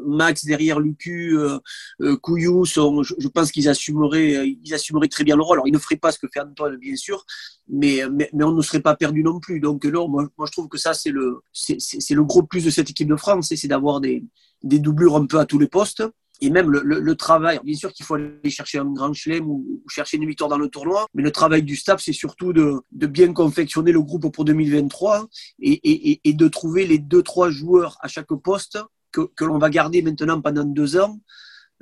Max 0.05 0.45
derrière 0.45 0.79
Lucu, 0.79 1.37
euh, 1.37 1.57
euh 2.01 2.17
Couillou, 2.17 2.65
je, 2.65 3.27
pense 3.27 3.51
qu'ils 3.51 3.69
assumeraient, 3.69 4.47
ils 4.61 4.73
assumeraient 4.73 5.07
très 5.07 5.23
bien 5.23 5.35
le 5.35 5.43
rôle. 5.43 5.57
Alors, 5.57 5.67
ils 5.67 5.73
ne 5.73 5.79
feraient 5.79 5.95
pas 5.95 6.11
ce 6.11 6.19
que 6.19 6.27
fait 6.33 6.41
Antoine, 6.41 6.77
bien 6.77 6.95
sûr, 6.95 7.25
mais, 7.69 8.01
mais, 8.11 8.29
on 8.43 8.51
ne 8.51 8.61
serait 8.61 8.81
pas 8.81 8.95
perdu 8.95 9.23
non 9.23 9.39
plus. 9.39 9.59
Donc, 9.59 9.85
là, 9.85 10.07
moi, 10.07 10.27
moi 10.37 10.47
je 10.47 10.51
trouve 10.51 10.67
que 10.67 10.77
ça, 10.77 10.93
c'est 10.93 11.11
le, 11.11 11.39
c'est, 11.53 11.79
le 12.11 12.23
gros 12.23 12.43
plus 12.43 12.65
de 12.65 12.69
cette 12.69 12.89
équipe 12.89 13.07
de 13.07 13.15
France, 13.15 13.53
c'est 13.55 13.67
d'avoir 13.67 14.01
des, 14.01 14.23
des 14.63 14.79
doublures 14.79 15.15
un 15.15 15.25
peu 15.25 15.39
à 15.39 15.45
tous 15.45 15.59
les 15.59 15.67
postes 15.67 16.03
et 16.41 16.49
même 16.49 16.69
le, 16.69 17.15
travail, 17.15 17.59
bien 17.63 17.75
sûr 17.75 17.91
qu'il 17.93 18.05
faut 18.05 18.15
aller 18.15 18.49
chercher 18.49 18.79
un 18.79 18.85
grand 18.85 19.13
chelem 19.13 19.47
ou, 19.47 19.83
chercher 19.89 20.17
une 20.17 20.27
victoire 20.27 20.49
dans 20.49 20.57
le 20.57 20.69
tournoi, 20.69 21.07
mais 21.13 21.23
le 21.23 21.31
travail 21.31 21.63
du 21.63 21.75
staff, 21.75 22.01
c'est 22.01 22.13
surtout 22.13 22.53
de, 22.53 22.81
de, 22.91 23.07
bien 23.07 23.31
confectionner 23.33 23.91
le 23.91 24.01
groupe 24.01 24.31
pour 24.33 24.45
2023 24.45 25.27
et, 25.61 25.71
et, 25.83 26.21
et 26.23 26.33
de 26.33 26.47
trouver 26.47 26.85
les 26.85 26.97
deux, 26.97 27.23
trois 27.23 27.49
joueurs 27.49 27.97
à 28.01 28.07
chaque 28.07 28.33
poste 28.43 28.77
que, 29.11 29.21
que 29.35 29.45
l'on 29.45 29.57
va 29.57 29.69
garder 29.69 30.01
maintenant 30.01 30.41
pendant 30.41 30.65
deux 30.65 30.97
ans 30.97 31.19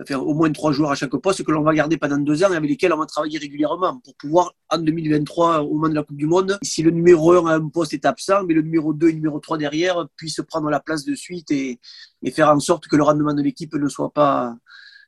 faire 0.08 0.26
au 0.26 0.34
moins 0.34 0.52
trois 0.52 0.72
joueurs 0.72 0.92
à 0.92 0.96
chaque 0.96 1.16
poste 1.18 1.44
que 1.44 1.52
l'on 1.52 1.62
va 1.62 1.74
garder 1.74 1.98
pendant 1.98 2.18
deux 2.18 2.44
ans 2.44 2.52
et 2.52 2.56
avec 2.56 2.70
lesquels 2.70 2.94
on 2.94 2.98
va 2.98 3.06
travailler 3.06 3.38
régulièrement 3.38 4.00
pour 4.04 4.16
pouvoir, 4.16 4.54
en 4.70 4.80
2023, 4.80 5.62
au 5.62 5.74
moment 5.74 5.90
de 5.90 5.96
la 5.96 6.04
Coupe 6.04 6.18
du 6.18 6.26
Monde, 6.26 6.58
si 6.64 6.82
le 6.82 6.92
numéro 6.92 7.34
1 7.34 7.46
à 7.52 7.56
un 7.56 7.70
poste 7.70 7.94
est 7.94 8.06
absent, 8.06 8.44
mais 8.46 8.54
le 8.54 8.62
numéro 8.62 8.94
2 8.94 9.08
et 9.08 9.12
le 9.12 9.18
numéro 9.18 9.40
3 9.40 9.58
derrière 9.58 10.08
puissent 10.16 10.42
prendre 10.48 10.70
la 10.70 10.80
place 10.80 11.06
de 11.06 11.16
suite 11.16 11.52
et, 11.52 11.80
et 12.24 12.32
faire 12.32 12.50
en 12.50 12.60
sorte 12.60 12.88
que 12.88 12.96
le 12.96 13.04
rendement 13.04 13.34
de 13.34 13.42
l'équipe 13.42 13.74
ne 13.76 13.88
soit 13.88 14.12
pas 14.12 14.56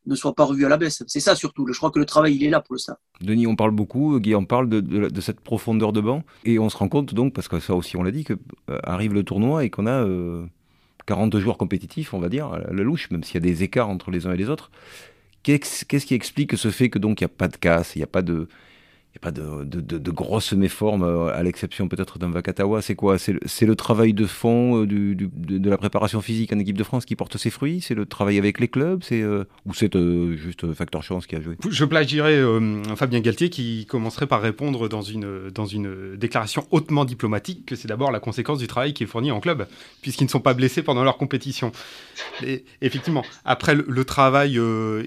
ne 0.08 0.16
soit 0.16 0.34
pas 0.34 0.44
revu 0.44 0.66
à 0.66 0.70
la 0.70 0.78
baisse. 0.78 1.04
C'est 1.08 1.20
ça 1.20 1.36
surtout. 1.36 1.66
Je 1.68 1.78
crois 1.78 1.92
que 1.92 2.00
le 2.00 2.06
travail, 2.06 2.36
il 2.36 2.44
est 2.44 2.50
là 2.50 2.62
pour 2.62 2.74
le 2.74 2.80
ça. 2.80 3.00
Denis, 3.22 3.48
on 3.48 3.56
parle 3.56 3.72
beaucoup, 3.72 4.20
Guy, 4.20 4.36
on 4.36 4.46
parle 4.46 4.70
de, 4.70 4.80
de, 4.80 5.22
cette 5.22 5.40
profondeur 5.40 5.94
de 5.94 6.02
banc. 6.02 6.24
Et 6.44 6.60
on 6.60 6.70
se 6.70 6.78
rend 6.78 6.90
compte 6.90 7.14
donc, 7.14 7.34
parce 7.34 7.48
que 7.48 7.60
ça 7.60 7.74
aussi 7.74 7.98
on 7.98 8.04
l'a 8.04 8.12
dit, 8.12 8.24
que 8.24 8.34
euh, 8.70 8.80
le 8.98 9.24
tournoi 9.24 9.66
et 9.66 9.70
qu'on 9.70 9.88
a 9.88 10.04
euh, 10.04 10.46
42 11.06 11.40
joueurs 11.40 11.58
compétitifs, 11.58 12.14
on 12.14 12.20
va 12.20 12.30
dire, 12.30 12.48
à 12.48 12.60
la 12.60 12.84
louche, 12.84 13.10
même 13.12 13.24
s'il 13.24 13.36
y 13.36 13.38
a 13.38 13.42
des 13.42 13.64
écarts 13.64 13.90
entre 13.90 14.12
les 14.12 14.28
uns 14.28 14.34
et 14.34 14.38
les 14.38 14.50
autres. 14.50 14.72
Qu'est-ce 15.44 15.86
qui 15.86 16.16
explique 16.16 16.58
ce 16.58 16.72
fait 16.72 16.90
que 16.90 16.98
donc 16.98 17.22
il 17.22 17.24
n'y 17.24 17.32
a 17.32 17.36
pas 17.36 17.48
de 17.48 17.58
casse, 17.58 17.96
il 17.96 18.00
n'y 18.00 18.04
a 18.04 18.08
pas 18.08 18.24
de, 18.24 18.48
n'y 19.16 19.20
a 19.20 19.24
pas 19.24 19.32
de, 19.32 20.12
grosses 20.12 20.54
méformes, 20.54 21.04
euh, 21.04 21.34
à 21.34 21.42
l'exception 21.44 21.88
peut-être 21.88 22.20
d'un 22.20 22.30
Vakatawa. 22.30 22.82
C'est 22.82 22.96
quoi? 22.96 23.18
C'est 23.18 23.66
le, 23.66 23.76
travail 23.76 24.14
de 24.14 24.26
fond 24.26 24.84
euh, 24.84 24.86
de, 24.88 25.70
la 25.70 25.78
préparation 25.78 26.22
physique 26.22 26.52
en 26.54 26.60
équipe 26.60 26.78
de 26.78 26.84
France 26.84 27.06
qui 27.06 27.16
porte 27.16 27.38
ses 27.38 27.50
fruits? 27.50 27.82
C'est 27.82 27.96
le 27.96 28.06
travail 28.06 28.38
avec 28.38 28.60
les 28.60 28.68
clubs? 28.68 29.04
C'est 29.04 29.22
euh, 29.22 29.46
Ou 29.66 29.74
c'est 29.74 29.92
juste 30.36 30.72
facteur 30.74 31.04
chance 31.04 31.28
qui 31.28 31.36
a 31.36 31.42
joué? 31.42 31.58
Je 31.70 31.86
plagierais 31.86 32.42
Fabien 32.96 33.20
Galtier 33.22 33.50
qui 33.50 33.86
commencerait 33.86 34.28
par 34.28 34.42
répondre 34.42 34.90
dans 34.90 35.02
une, 35.02 35.50
dans 35.50 35.66
une 35.66 36.16
déclaration 36.16 36.68
hautement 36.72 37.06
diplomatique 37.06 37.66
que 37.66 37.76
c'est 37.76 37.88
d'abord 37.88 38.12
la 38.12 38.20
conséquence 38.20 38.60
du 38.60 38.68
travail 38.68 38.94
qui 38.94 39.04
est 39.04 39.08
fourni 39.08 39.32
en 39.32 39.40
club, 39.40 39.68
puisqu'ils 40.02 40.26
ne 40.26 40.30
sont 40.30 40.40
pas 40.40 40.54
blessés 40.54 40.84
pendant 40.84 41.04
leur 41.04 41.18
compétition. 41.18 41.72
Effectivement, 42.82 43.24
après 43.46 43.76
le, 43.76 44.06
travail, 44.06 44.60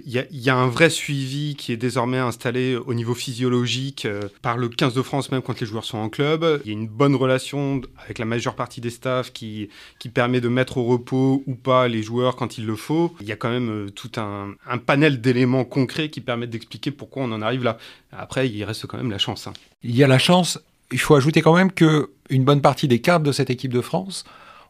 il 0.07 0.27
y, 0.31 0.51
a 0.51 0.57
un 0.57 0.69
vrai 0.69 0.91
suivi 0.91 1.57
qui 1.57 1.73
est 1.73 1.77
désormais 1.77 2.19
installé 2.19 2.77
au 2.77 2.95
niveau 2.95 3.15
physiologique 3.15 3.98
euh, 4.05 4.21
par 4.43 4.57
le 4.57 4.69
15 4.69 4.95
de 4.95 5.03
France 5.03 5.31
même 5.31 5.43
quand 5.43 5.61
les 5.61 5.67
joueurs 5.67 5.85
sont 5.85 5.99
en 5.99 6.09
club. 6.09 6.61
Il 6.65 6.71
y 6.71 6.75
a 6.75 6.79
une 6.79 6.89
bonne 6.89 7.15
relation 7.15 7.81
avec 8.05 8.19
la 8.19 8.25
majeure 8.25 8.55
partie 8.55 8.81
des 8.81 8.91
staffs 8.91 9.33
qui, 9.33 9.69
qui 9.99 10.09
permet 10.09 10.41
de 10.41 10.49
mettre 10.49 10.79
au 10.79 10.85
repos 10.85 11.43
ou 11.47 11.55
pas 11.55 11.89
les 11.89 12.03
joueurs 12.03 12.37
quand 12.37 12.59
il 12.59 12.67
le 12.67 12.77
faut. 12.77 13.15
Il 13.21 13.27
y 13.27 13.33
a 13.33 13.37
quand 13.37 13.51
même 13.51 13.71
euh, 13.71 13.91
tout 13.91 14.13
un, 14.17 14.55
panel 14.87 15.21
d'éléments 15.21 15.65
concrets 15.65 16.09
qui 16.09 16.21
permettent 16.21 16.51
d'expliquer 16.51 16.91
pourquoi 16.91 17.23
on 17.25 17.33
en 17.33 17.43
arrive 17.43 17.65
là. 17.65 17.79
Après, 18.13 18.49
il 18.49 18.65
reste 18.65 18.87
quand 18.87 18.97
même 18.97 19.11
la 19.11 19.19
chance. 19.19 19.47
Hein. 19.47 19.53
Il 19.83 19.95
y 19.97 20.05
a 20.05 20.07
la 20.07 20.19
chance. 20.19 20.59
Il 20.93 21.01
faut 21.01 21.15
ajouter 21.15 21.43
quand 21.43 21.55
même 21.55 21.73
que 21.73 22.11
une 22.31 22.45
bonne 22.45 22.61
partie 22.61 22.89
des 22.89 23.01
cadres 23.01 23.25
de 23.25 23.33
cette 23.33 23.51
équipe 23.51 23.73
de 23.73 23.81
France, 23.81 24.25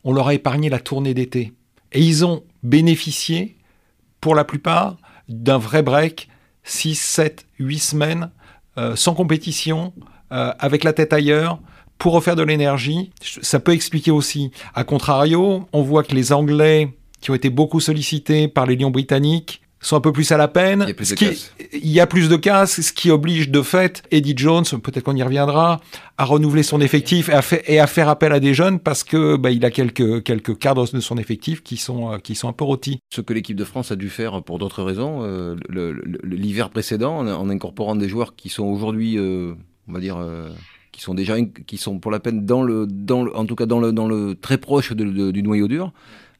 on 0.04 0.12
leur 0.12 0.28
a 0.28 0.35
épargné 0.35 0.68
la 0.68 0.80
tournée 0.80 1.14
d'été. 1.14 1.52
Et 1.92 2.00
ils 2.00 2.25
ont 2.25 2.44
bénéficié, 2.62 3.56
pour 4.20 4.35
la 4.35 4.44
plupart, 4.44 4.97
d'un 5.28 5.58
vrai 5.58 5.82
break, 5.82 6.28
6, 6.64 6.94
7, 6.97 7.47
8 7.58 7.78
semaines 7.78 8.30
euh, 8.78 8.97
sans 8.97 9.14
compétition, 9.14 9.92
euh, 10.32 10.52
avec 10.58 10.85
la 10.85 10.92
tête 10.92 11.12
ailleurs, 11.12 11.58
pour 11.99 12.12
refaire 12.12 12.37
de 12.37 12.44
l'énergie. 12.44 13.11
Ça 13.20 13.58
peut 13.58 13.73
expliquer 13.73 14.12
aussi. 14.12 14.52
A 14.75 14.85
contrario, 14.85 15.66
on 15.73 15.82
voit 15.82 16.04
que 16.04 16.14
les 16.14 16.32
Anglais, 16.32 16.97
qui 17.20 17.32
ont 17.32 17.35
été 17.35 17.50
beaucoup 17.50 17.80
sollicités 17.80 18.47
par 18.47 18.66
les 18.66 18.76
Lions 18.76 18.92
britanniques, 18.92 19.62
sont 19.80 19.97
un 19.97 20.00
peu 20.00 20.12
plus 20.12 20.30
à 20.32 20.37
la 20.37 20.49
peine. 20.49 20.80
Il 20.82 20.88
y 20.88 20.90
a 20.90 20.94
plus 20.94 21.11
de 21.11 21.14
casse. 21.14 21.52
il 21.73 21.88
y 21.90 22.00
a 22.00 22.06
plus 22.06 22.28
de 22.28 22.37
casse, 22.37 22.80
ce 22.80 22.92
qui 22.92 23.11
oblige 23.11 23.49
de 23.50 23.62
fait 23.62 24.02
Eddie 24.11 24.35
Jones, 24.37 24.64
peut-être 24.82 25.04
qu'on 25.04 25.14
y 25.16 25.23
reviendra, 25.23 25.80
à 26.16 26.25
renouveler 26.25 26.62
son 26.64 26.80
effectif 26.80 27.28
et 27.28 27.32
à, 27.32 27.42
fa- 27.42 27.58
et 27.66 27.78
à 27.78 27.87
faire 27.87 28.08
appel 28.08 28.32
à 28.32 28.40
des 28.40 28.54
jeunes 28.54 28.80
parce 28.80 29.04
que 29.04 29.37
bah, 29.37 29.50
il 29.52 29.64
a 29.64 29.70
quelques, 29.70 30.23
quelques 30.25 30.58
cadres 30.58 30.87
de 30.92 31.00
son 31.00 31.16
effectif 31.18 31.62
qui 31.62 31.76
sont, 31.76 32.12
euh, 32.12 32.18
qui 32.18 32.35
sont 32.35 32.49
un 32.49 32.52
peu 32.52 32.64
rôtis. 32.64 32.99
Ce 33.14 33.20
que 33.20 33.32
l'équipe 33.32 33.56
de 33.56 33.64
France 33.64 33.92
a 33.92 33.97
dû 33.97 34.08
faire 34.11 34.42
pour 34.42 34.58
d'autres 34.58 34.82
raisons, 34.82 35.20
euh, 35.23 35.54
l'hiver 36.25 36.70
précédent, 36.70 37.18
en, 37.18 37.49
incorporant 37.50 37.97
des 37.97 38.08
joueurs 38.08 38.35
qui 38.37 38.49
sont 38.49 38.64
aujourd'hui, 38.64 39.16
euh, 39.18 39.54
on 39.88 39.92
va 39.92 40.00
dire, 40.00 40.16
euh, 40.18 40.49
qui 40.92 41.00
sont 41.00 41.14
déjà, 41.14 41.37
qui 41.66 41.76
sont 41.76 41.99
pour 42.00 42.11
la 42.11 42.18
peine 42.20 42.44
dans 42.44 42.62
le, 42.62 42.87
dans 42.87 43.23
le, 43.23 43.37
en 43.37 43.47
tout 43.47 43.54
cas 43.54 43.66
dans 43.66 43.78
le, 43.80 43.92
dans 43.92 44.08
le 44.08 44.35
très 44.35 44.58
proche 44.58 44.92
de- 44.92 45.04
de- 45.04 45.30
du 45.30 45.42
noyau 45.42 45.68
dur, 45.68 45.92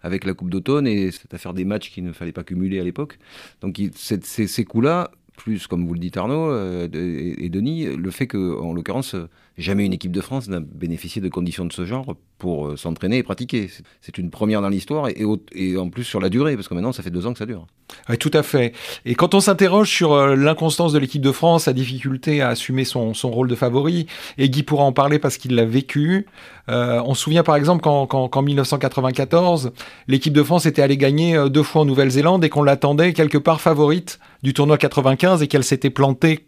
avec 0.03 0.25
la 0.25 0.35
Coupe 0.35 0.51
d'automne 0.51 0.87
et 0.87 1.11
cette 1.11 1.35
affaire 1.35 1.55
des 1.55 1.65
matchs 1.65 1.91
qu'il 1.91 2.05
ne 2.05 2.13
fallait 2.13 2.33
pas 2.33 2.45
cumuler 2.45 2.81
à 2.81 2.85
l'époque. 2.85 3.19
Donc 3.61 3.81
ces 3.95 4.65
coups-là, 4.65 5.11
plus 5.37 5.67
comme 5.67 5.87
vous 5.87 5.95
le 5.95 6.01
dites 6.01 6.17
Arnaud 6.17 6.51
euh, 6.51 6.89
et, 6.93 7.45
et 7.45 7.49
Denis, 7.49 7.85
le 7.85 8.11
fait 8.11 8.27
que, 8.27 8.59
en 8.61 8.73
l'occurrence, 8.73 9.15
jamais 9.59 9.85
une 9.85 9.93
équipe 9.93 10.13
de 10.13 10.21
France 10.21 10.49
n'a 10.49 10.61
bénéficié 10.61 11.21
de 11.21 11.29
conditions 11.29 11.65
de 11.67 11.73
ce 11.73 11.85
genre 11.85 12.15
pour 12.39 12.69
euh, 12.69 12.77
s'entraîner 12.77 13.19
et 13.19 13.23
pratiquer. 13.23 13.69
C'est- 14.01 14.17
une 14.19 14.31
première 14.31 14.63
dans 14.63 14.69
l'histoire 14.69 15.09
et, 15.09 15.77
en 15.77 15.91
plus 15.91 16.03
sur 16.05 16.21
la 16.21 16.29
durée, 16.29 16.57
parce 16.57 16.67
que 16.67 16.75
maintenant 16.75 16.93
ça 16.93 17.03
fait 17.03 17.11
deux 17.11 17.27
ans 17.27 17.33
que 17.33 17.39
ça 17.39 17.47
dure. 17.47 17.67
Oui, 18.09 18.19
tout 18.19 18.31
à 18.35 18.43
fait. 18.43 18.73
Et 19.05 19.15
quand 19.15 19.35
on 19.35 19.41
s'interroge 19.41 19.89
sur 19.91 20.13
euh, 20.13 20.35
l'inconstance 20.35 20.93
de 20.93 20.99
l'équipe 20.99 21.23
de 21.23 21.31
France, 21.33 21.65
sa 21.65 21.73
difficulté 21.73 22.41
à 22.41 22.49
assumer 22.49 22.85
son, 22.85 23.13
rôle 23.25 23.49
de 23.49 23.55
favori, 23.55 24.07
et 24.39 24.49
Guy 24.51 24.63
pourra 24.65 24.85
en 24.85 24.93
parler 24.93 25.19
parce 25.19 25.37
qu'il 25.39 25.55
l'a 25.55 25.65
vécu, 25.65 26.27
euh, 26.69 27.01
on 27.07 27.15
se 27.15 27.23
souvient 27.23 27.43
par 27.45 27.55
exemple 27.57 27.83
qu'en 27.83 28.07
qu'en- 28.07 28.29
qu'en 28.29 28.43
1994, 28.43 29.73
l'équipe 30.09 30.33
de 30.33 30.43
France 30.43 30.67
était 30.67 30.83
allée 30.83 30.97
gagner 30.97 31.49
deux 31.51 31.63
fois 31.63 31.83
en 31.83 31.85
Nouvelle-Zélande 31.85 32.45
et 32.45 32.49
qu'on 32.49 32.63
l'attendait 32.63 33.13
quelque 33.13 33.39
part 33.39 33.61
favorite 33.61 34.19
du 34.43 34.53
tournoi 34.55 34.79
95 34.79 35.43
et 35.43 35.49
qu'elle 35.49 35.65
s'était 35.65 35.91
plantée 35.91 36.47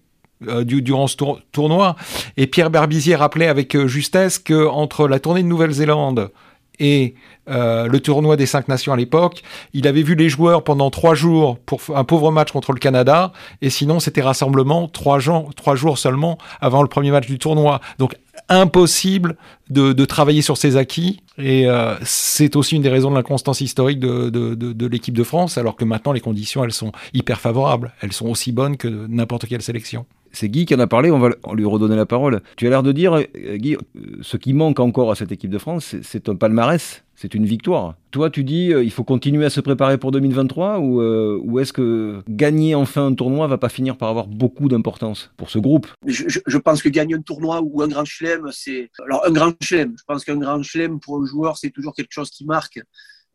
euh, 0.48 0.64
du- 0.64 0.82
durant 0.82 1.06
ce 1.06 1.16
tour- 1.16 1.40
tournoi. 1.52 1.96
Et 2.36 2.46
Pierre 2.46 2.70
Berbizier 2.70 3.16
rappelait 3.16 3.48
avec 3.48 3.74
euh, 3.74 3.86
justesse 3.86 4.38
que 4.38 4.66
entre 4.66 5.08
la 5.08 5.18
tournée 5.18 5.42
de 5.42 5.48
Nouvelle-Zélande 5.48 6.30
et 6.78 7.14
euh, 7.50 7.88
le 7.88 8.00
tournoi 8.00 8.36
des 8.36 8.46
cinq 8.46 8.68
nations 8.68 8.92
à 8.92 8.96
l'époque, 8.96 9.42
il 9.74 9.86
avait 9.86 10.02
vu 10.02 10.14
les 10.14 10.30
joueurs 10.30 10.64
pendant 10.64 10.88
trois 10.90 11.14
jours 11.14 11.58
pour 11.58 11.80
un 11.94 12.04
pauvre 12.04 12.30
match 12.30 12.52
contre 12.52 12.72
le 12.72 12.78
Canada, 12.78 13.32
et 13.60 13.68
sinon 13.68 14.00
c'était 14.00 14.22
rassemblement 14.22 14.88
trois, 14.88 15.18
trois 15.56 15.76
jours 15.76 15.98
seulement 15.98 16.38
avant 16.60 16.80
le 16.80 16.88
premier 16.88 17.10
match 17.10 17.26
du 17.26 17.38
tournoi. 17.38 17.80
Donc 17.98 18.16
impossible 18.50 19.36
de, 19.70 19.92
de 19.92 20.04
travailler 20.04 20.42
sur 20.42 20.56
ses 20.58 20.76
acquis, 20.76 21.20
et 21.38 21.68
euh, 21.68 21.94
c'est 22.02 22.56
aussi 22.56 22.76
une 22.76 22.82
des 22.82 22.88
raisons 22.90 23.10
de 23.10 23.14
l'inconstance 23.14 23.60
historique 23.60 24.00
de, 24.00 24.28
de, 24.28 24.54
de- 24.54 24.86
l'équipe 24.86 25.16
de 25.16 25.22
France, 25.24 25.56
alors 25.56 25.76
que 25.76 25.84
maintenant 25.84 26.12
les 26.12 26.20
conditions 26.20 26.64
elles 26.64 26.72
sont 26.72 26.92
hyper 27.14 27.40
favorables, 27.40 27.92
elles 28.02 28.12
sont 28.12 28.28
aussi 28.28 28.52
bonnes 28.52 28.76
que 28.76 28.88
n'importe 28.88 29.46
quelle 29.46 29.62
sélection. 29.62 30.04
C'est 30.32 30.48
Guy 30.48 30.64
qui 30.66 30.74
en 30.74 30.80
a 30.80 30.86
parlé, 30.86 31.10
on 31.10 31.18
va 31.18 31.30
lui 31.54 31.64
redonner 31.64 31.96
la 31.96 32.06
parole. 32.06 32.40
Tu 32.56 32.66
as 32.66 32.70
l'air 32.70 32.82
de 32.82 32.92
dire, 32.92 33.14
euh, 33.14 33.56
Guy, 33.56 33.74
euh, 33.74 33.78
ce 34.20 34.36
qui 34.36 34.52
manque 34.52 34.78
encore 34.78 35.10
à 35.10 35.14
cette 35.14 35.32
équipe 35.32 35.50
de 35.50 35.58
France, 35.58 35.96
c'est 36.02 36.28
un 36.28 36.36
palmarès, 36.36 37.02
c'est 37.20 37.34
une 37.34 37.44
victoire. 37.44 37.96
Toi, 38.12 38.30
tu 38.30 38.44
dis, 38.44 38.72
euh, 38.72 38.82
il 38.82 38.90
faut 38.90 39.04
continuer 39.04 39.44
à 39.44 39.50
se 39.50 39.60
préparer 39.60 39.98
pour 39.98 40.10
2023 40.10 40.78
ou, 40.78 41.02
euh, 41.02 41.38
ou 41.42 41.58
est-ce 41.58 41.74
que 41.74 42.22
gagner 42.30 42.74
enfin 42.74 43.08
un 43.08 43.14
tournoi 43.14 43.46
va 43.46 43.58
pas 43.58 43.68
finir 43.68 43.98
par 43.98 44.08
avoir 44.08 44.26
beaucoup 44.26 44.70
d'importance 44.70 45.30
pour 45.36 45.50
ce 45.50 45.58
groupe? 45.58 45.86
Je, 46.06 46.58
pense 46.58 46.82
que 46.82 46.88
gagner 46.88 47.16
un 47.16 47.20
tournoi 47.20 47.60
ou 47.60 47.82
un 47.82 47.88
grand 47.88 48.06
chelem, 48.06 48.48
c'est. 48.52 48.90
Alors, 49.04 49.26
un 49.26 49.32
grand 49.32 49.52
chelem, 49.60 49.94
je 49.98 50.02
pense 50.06 50.24
qu'un 50.24 50.38
grand 50.38 50.62
chelem 50.62 50.98
pour 50.98 51.20
un 51.20 51.26
joueur, 51.26 51.58
c'est 51.58 51.68
toujours 51.68 51.94
quelque 51.94 52.12
chose 52.12 52.30
qui 52.30 52.46
marque. 52.46 52.80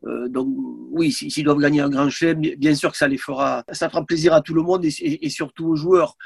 Euh, 0.04 0.28
donc, 0.28 0.48
oui, 0.90 1.12
s'ils 1.12 1.44
doivent 1.44 1.60
gagner 1.60 1.80
un 1.80 1.88
grand 1.88 2.10
chelem, 2.10 2.40
bien 2.40 2.74
sûr 2.74 2.90
que 2.90 2.98
ça 2.98 3.06
les 3.06 3.18
fera. 3.18 3.62
Ça 3.70 3.88
fera 3.88 4.04
plaisir 4.04 4.34
à 4.34 4.40
tout 4.40 4.54
le 4.54 4.62
monde 4.62 4.84
et 4.84 5.30
surtout 5.30 5.66
aux 5.68 5.76
joueurs. 5.76 6.16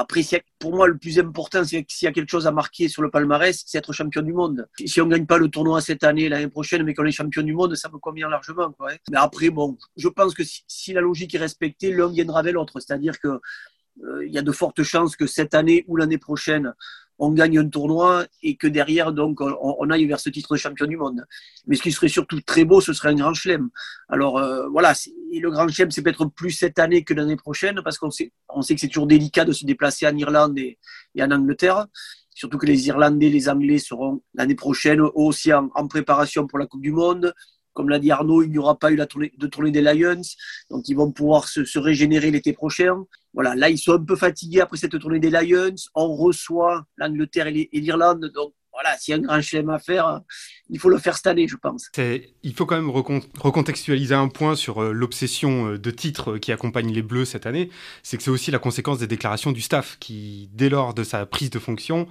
Après, 0.00 0.22
pour 0.60 0.76
moi, 0.76 0.86
le 0.86 0.96
plus 0.96 1.18
important, 1.18 1.64
c'est 1.64 1.82
que 1.82 1.92
s'il 1.92 2.06
y 2.06 2.08
a 2.08 2.12
quelque 2.12 2.30
chose 2.30 2.46
à 2.46 2.52
marquer 2.52 2.86
sur 2.86 3.02
le 3.02 3.10
palmarès, 3.10 3.64
c'est 3.66 3.78
être 3.78 3.92
champion 3.92 4.22
du 4.22 4.32
monde. 4.32 4.68
Si- 4.86 5.00
on 5.00 5.06
ne 5.06 5.10
gagne 5.10 5.26
pas 5.26 5.38
le 5.38 5.48
tournoi 5.48 5.80
cette 5.80 6.04
année, 6.04 6.28
l'année 6.28 6.46
prochaine, 6.46 6.84
mais 6.84 6.94
qu'on 6.94 7.04
est 7.04 7.10
champion 7.10 7.42
du 7.42 7.52
monde, 7.52 7.74
ça 7.74 7.88
me 7.88 7.98
convient 7.98 8.28
largement. 8.28 8.72
Hein. 8.78 8.96
Mais 9.10 9.18
après, 9.18 9.50
bon, 9.50 9.76
je 9.96 10.06
pense 10.06 10.34
que 10.34 10.44
si, 10.44 10.92
la 10.92 11.00
logique 11.00 11.34
est 11.34 11.38
respectée, 11.38 11.92
l'un 11.92 12.08
viendra 12.12 12.38
avec 12.40 12.54
l'autre. 12.54 12.78
C'est-à-dire 12.78 13.18
que 13.18 13.40
euh, 14.04 14.24
y 14.28 14.38
a 14.38 14.42
de 14.42 14.52
fortes 14.52 14.84
chances 14.84 15.16
que 15.16 15.26
cette 15.26 15.52
année 15.52 15.84
ou 15.88 15.96
l'année 15.96 16.18
prochaine, 16.18 16.74
on 17.18 17.32
gagne 17.32 17.58
un 17.58 17.68
tournoi 17.68 18.26
et 18.42 18.56
que 18.56 18.66
derrière, 18.66 19.12
donc, 19.12 19.40
on, 19.40 19.90
aille 19.90 20.06
vers 20.06 20.20
ce 20.20 20.30
titre 20.30 20.54
de 20.54 20.58
champion 20.58 20.86
du 20.86 20.96
monde. 20.96 21.24
Mais 21.66 21.76
ce 21.76 21.82
qui 21.82 21.92
serait 21.92 22.08
surtout 22.08 22.40
très 22.40 22.64
beau, 22.64 22.80
ce 22.80 22.92
serait 22.92 23.08
un 23.08 23.14
grand 23.14 23.34
chelem. 23.34 23.70
Alors 24.08 24.38
euh, 24.38 24.68
voilà, 24.68 24.94
et 25.32 25.40
le 25.40 25.50
grand 25.50 25.68
chelem, 25.68 25.90
c'est 25.90 26.02
peut-être 26.02 26.26
plus 26.26 26.52
cette 26.52 26.78
année 26.78 27.02
que 27.02 27.14
l'année 27.14 27.36
prochaine, 27.36 27.80
parce 27.82 27.98
qu'on 27.98 28.10
sait, 28.10 28.32
on 28.48 28.62
sait 28.62 28.74
que 28.74 28.80
c'est 28.80 28.88
toujours 28.88 29.06
délicat 29.06 29.44
de 29.44 29.52
se 29.52 29.66
déplacer 29.66 30.06
en 30.06 30.16
Irlande 30.16 30.58
et, 30.58 30.78
et 31.14 31.22
en 31.22 31.30
Angleterre. 31.30 31.86
Surtout 32.34 32.58
que 32.58 32.66
les 32.66 32.86
Irlandais, 32.86 33.30
les 33.30 33.48
Anglais 33.48 33.78
seront 33.78 34.22
l'année 34.34 34.54
prochaine 34.54 35.00
aussi 35.00 35.52
en, 35.52 35.68
préparation 35.88 36.46
pour 36.46 36.60
la 36.60 36.66
Coupe 36.66 36.82
du 36.82 36.92
Monde. 36.92 37.34
Comme 37.72 37.88
l'a 37.88 37.98
dit 37.98 38.12
Arnaud, 38.12 38.42
il 38.42 38.50
n'y 38.50 38.58
aura 38.58 38.78
pas 38.78 38.92
eu 38.92 38.96
la 38.96 39.06
de 39.06 39.46
tournée 39.46 39.70
des 39.70 39.82
Lions, 39.82 40.22
donc 40.70 40.88
ils 40.88 40.94
vont 40.94 41.12
pouvoir 41.12 41.48
se 41.48 41.78
régénérer 41.78 42.30
l'été 42.30 42.52
prochain. 42.52 43.04
Voilà, 43.38 43.54
là 43.54 43.70
ils 43.70 43.78
sont 43.78 43.92
un 43.92 44.04
peu 44.04 44.16
fatigués 44.16 44.60
après 44.62 44.78
cette 44.78 44.98
tournée 44.98 45.20
des 45.20 45.30
Lions. 45.30 45.76
On 45.94 46.16
reçoit 46.16 46.84
l'Angleterre 46.96 47.46
et 47.46 47.68
l'Irlande, 47.72 48.32
donc 48.34 48.52
voilà, 48.72 48.96
s'il 48.98 49.12
y 49.12 49.14
a 49.14 49.20
un 49.20 49.22
grand 49.22 49.40
chelem 49.40 49.70
à 49.70 49.78
faire, 49.78 50.22
il 50.68 50.80
faut 50.80 50.88
le 50.88 50.98
faire 50.98 51.14
cette 51.16 51.28
année, 51.28 51.46
je 51.46 51.54
pense. 51.56 51.88
Il 52.42 52.52
faut 52.54 52.66
quand 52.66 52.74
même 52.74 52.90
recon- 52.90 53.22
recontextualiser 53.38 54.16
un 54.16 54.26
point 54.26 54.56
sur 54.56 54.82
euh, 54.82 54.90
l'obsession 54.90 55.68
euh, 55.68 55.78
de 55.78 55.90
titre 55.92 56.32
euh, 56.32 56.38
qui 56.38 56.50
accompagne 56.50 56.92
les 56.92 57.02
Bleus 57.02 57.26
cette 57.26 57.46
année. 57.46 57.70
C'est 58.02 58.16
que 58.16 58.24
c'est 58.24 58.30
aussi 58.30 58.50
la 58.50 58.58
conséquence 58.58 58.98
des 58.98 59.06
déclarations 59.06 59.52
du 59.52 59.60
staff 59.60 59.98
qui, 60.00 60.50
dès 60.52 60.68
lors 60.68 60.92
de 60.92 61.04
sa 61.04 61.24
prise 61.24 61.50
de 61.50 61.60
fonction, 61.60 62.08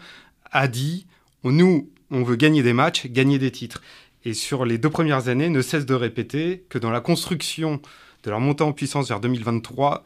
a 0.52 0.70
dit 0.70 1.08
nous, 1.44 1.90
on 2.10 2.24
veut 2.24 2.38
gagner 2.38 2.64
des 2.64 2.74
matchs, 2.74 3.08
gagner 3.08 3.38
des 3.38 3.52
titres. 3.52 3.82
Et 4.24 4.34
sur 4.34 4.66
les 4.66 4.78
deux 4.78 4.90
premières 4.90 5.28
années, 5.28 5.50
ne 5.50 5.62
cesse 5.62 5.86
de 5.86 5.94
répéter 5.94 6.66
que 6.70 6.78
dans 6.78 6.92
la 6.92 7.02
construction 7.02 7.82
de 8.28 8.32
leur 8.32 8.42
montée 8.42 8.66
en 8.66 8.74
puissance 8.74 9.08
vers 9.08 9.22
2023, 9.22 10.04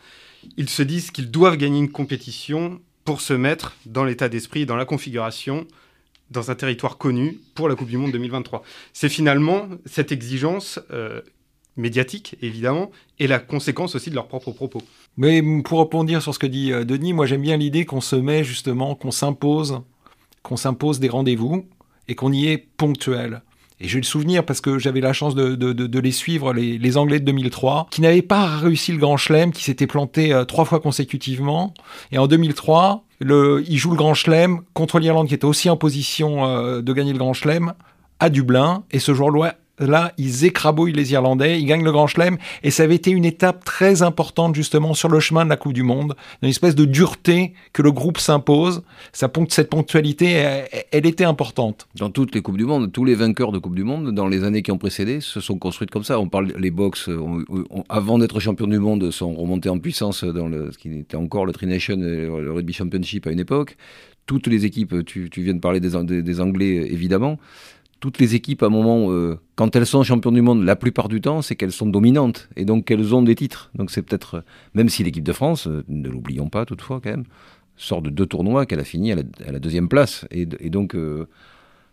ils 0.55 0.69
se 0.69 0.83
disent 0.83 1.09
qu'ils 1.09 1.31
doivent 1.31 1.57
gagner 1.57 1.79
une 1.79 1.91
compétition 1.91 2.79
pour 3.03 3.19
se 3.19 3.33
mettre 3.33 3.75
dans 3.87 4.03
l'état 4.03 4.29
d'esprit, 4.29 4.67
dans 4.67 4.75
la 4.75 4.85
configuration, 4.85 5.65
dans 6.29 6.51
un 6.51 6.55
territoire 6.55 6.99
connu 6.99 7.39
pour 7.55 7.67
la 7.67 7.75
Coupe 7.75 7.89
du 7.89 7.97
Monde 7.97 8.11
2023. 8.11 8.61
C'est 8.93 9.09
finalement 9.09 9.67
cette 9.87 10.11
exigence 10.11 10.79
euh, 10.91 11.21
médiatique, 11.77 12.35
évidemment, 12.43 12.91
et 13.17 13.25
la 13.25 13.39
conséquence 13.39 13.95
aussi 13.95 14.11
de 14.11 14.15
leurs 14.15 14.27
propres 14.27 14.51
propos. 14.51 14.83
Mais 15.17 15.41
pour 15.63 15.79
rebondir 15.79 16.21
sur 16.21 16.35
ce 16.35 16.39
que 16.39 16.45
dit 16.45 16.71
euh, 16.71 16.85
Denis, 16.85 17.13
moi 17.13 17.25
j'aime 17.25 17.41
bien 17.41 17.57
l'idée 17.57 17.85
qu'on 17.85 18.01
se 18.01 18.15
met 18.15 18.43
justement, 18.43 18.93
qu'on 18.93 19.09
s'impose, 19.09 19.81
qu'on 20.43 20.57
s'impose 20.57 20.99
des 20.99 21.09
rendez-vous 21.09 21.65
et 22.07 22.13
qu'on 22.13 22.31
y 22.31 22.49
est 22.49 22.59
ponctuel. 22.59 23.41
Et 23.81 23.88
j'ai 23.88 23.97
le 23.97 24.03
souvenir, 24.03 24.45
parce 24.45 24.61
que 24.61 24.77
j'avais 24.77 25.01
la 25.01 25.11
chance 25.11 25.33
de, 25.33 26.00
les 26.00 26.11
suivre, 26.11 26.53
les, 26.53 26.77
les 26.77 26.97
Anglais 26.97 27.19
de 27.19 27.25
2003, 27.25 27.88
qui 27.89 28.01
n'avaient 28.01 28.21
pas 28.21 28.45
réussi 28.45 28.91
le 28.91 29.00
Grand 29.00 29.17
Chelem, 29.17 29.51
qui 29.51 29.63
s'étaient 29.63 29.88
plantés 29.88 30.31
euh, 30.33 30.45
trois 30.45 30.65
fois 30.65 30.79
consécutivement. 30.79 31.73
Et 32.11 32.19
en 32.19 32.27
2003, 32.27 33.03
le, 33.19 33.63
ils 33.67 33.77
jouent 33.77 33.91
le 33.91 33.97
Grand 33.97 34.13
Chelem 34.13 34.61
contre 34.73 35.00
l'Irlande, 35.00 35.27
qui 35.27 35.33
était 35.33 35.45
aussi 35.45 35.67
en 35.69 35.77
position 35.77 36.45
euh, 36.45 36.81
de 36.81 36.93
gagner 36.93 37.11
le 37.11 37.17
Grand 37.17 37.33
Chelem, 37.33 37.73
à 38.19 38.29
Dublin. 38.29 38.83
Et 38.91 39.00
ce 39.00 39.15
jour-là, 39.15 39.55
là, 39.81 40.13
ils 40.17 40.45
écrabouillent 40.45 40.93
les 40.93 41.11
Irlandais, 41.11 41.59
ils 41.59 41.65
gagnent 41.65 41.83
le 41.83 41.91
Grand 41.91 42.07
Chelem. 42.07 42.38
Et 42.63 42.71
ça 42.71 42.83
avait 42.83 42.95
été 42.95 43.11
une 43.11 43.25
étape 43.25 43.65
très 43.65 44.01
importante, 44.01 44.55
justement, 44.55 44.93
sur 44.93 45.09
le 45.09 45.19
chemin 45.19 45.43
de 45.43 45.50
la 45.50 45.57
Coupe 45.57 45.73
du 45.73 45.83
Monde. 45.83 46.15
Une 46.41 46.50
espèce 46.50 46.75
de 46.75 46.85
dureté 46.85 47.53
que 47.73 47.81
le 47.81 47.91
groupe 47.91 48.17
s'impose. 48.19 48.83
Cette 49.13 49.69
ponctualité, 49.69 50.31
elle, 50.91 51.05
était 51.05 51.25
importante. 51.25 51.88
Dans 51.97 52.09
toutes 52.09 52.35
les 52.35 52.41
Coupes 52.41 52.57
du 52.57 52.65
Monde, 52.65 52.91
tous 52.91 53.05
les 53.05 53.15
vainqueurs 53.15 53.51
de 53.51 53.57
Coupe 53.59 53.75
du 53.75 53.83
Monde, 53.83 54.11
dans 54.13 54.27
les 54.27 54.43
années 54.43 54.61
qui 54.61 54.71
ont 54.71 54.77
précédé, 54.77 55.19
se 55.21 55.39
sont 55.41 55.57
construites 55.57 55.91
comme 55.91 56.03
ça. 56.03 56.19
On 56.19 56.29
parle, 56.29 56.53
les 56.57 56.71
box, 56.71 57.09
euh, 57.09 57.17
ont- 57.17 57.83
avant 57.89 58.17
d'être 58.19 58.39
champions 58.39 58.67
du 58.67 58.79
monde, 58.79 59.11
sont 59.11 59.33
remontés 59.33 59.69
en 59.69 59.79
puissance 59.79 60.23
dans 60.23 60.50
ce 60.71 60.77
qui 60.77 60.91
était 61.00 61.17
encore 61.17 61.45
le 61.45 61.53
Tri-Nation 61.53 61.95
et 61.95 62.25
le 62.25 62.51
Rugby 62.51 62.73
Championship 62.73 63.27
à 63.27 63.31
une 63.31 63.39
époque. 63.39 63.77
Toutes 64.25 64.47
les 64.47 64.65
équipes, 64.65 65.03
tu, 65.05 65.29
viens 65.38 65.53
de 65.53 65.59
parler 65.59 65.79
des, 65.79 65.95
An- 65.95 66.03
des, 66.03 66.21
des 66.21 66.39
Anglais, 66.39 66.77
euh, 66.79 66.91
évidemment. 66.93 67.38
Toutes 68.01 68.17
les 68.17 68.34
équipes, 68.34 68.63
à 68.63 68.65
un 68.65 68.70
moment, 68.70 69.12
euh, 69.12 69.39
quand 69.55 69.75
elles 69.75 69.86
sont 69.86 70.01
champions 70.01 70.31
du 70.31 70.41
monde, 70.41 70.63
la 70.63 70.75
plupart 70.75 71.08
du 71.08 71.22
temps, 71.22 71.43
c'est 71.43 71.55
qu'elles 71.55 71.72
sont 71.72 71.86
dominantes 71.86 72.50
et 72.55 72.65
donc 72.65 72.86
qu'elles 72.86 73.13
ont 73.13 73.22
des 73.22 73.36
titres. 73.36 73.70
Donc 73.75 73.91
c'est 73.91 74.01
peut-être, 74.01 74.38
euh, 74.38 74.41
même 74.74 74.89
si 74.89 75.03
l'équipe 75.03 75.24
de 75.24 75.31
France, 75.31 75.67
euh, 75.67 75.86
ne 75.88 76.10
l'oublions 76.10 76.50
pas 76.50 76.65
toutefois 76.65 77.00
quand 77.00 77.12
même, 77.12 77.25
sort 77.77 78.01
de 78.01 78.10
deux 78.10 78.25
tournois 78.25 78.65
qu'elle 78.65 78.79
a 78.79 78.84
fini 78.84 79.12
à 79.12 79.15
la, 79.15 79.60
deuxième 79.60 79.88
place. 79.88 80.25
Et, 80.31 80.46
donc, 80.46 80.96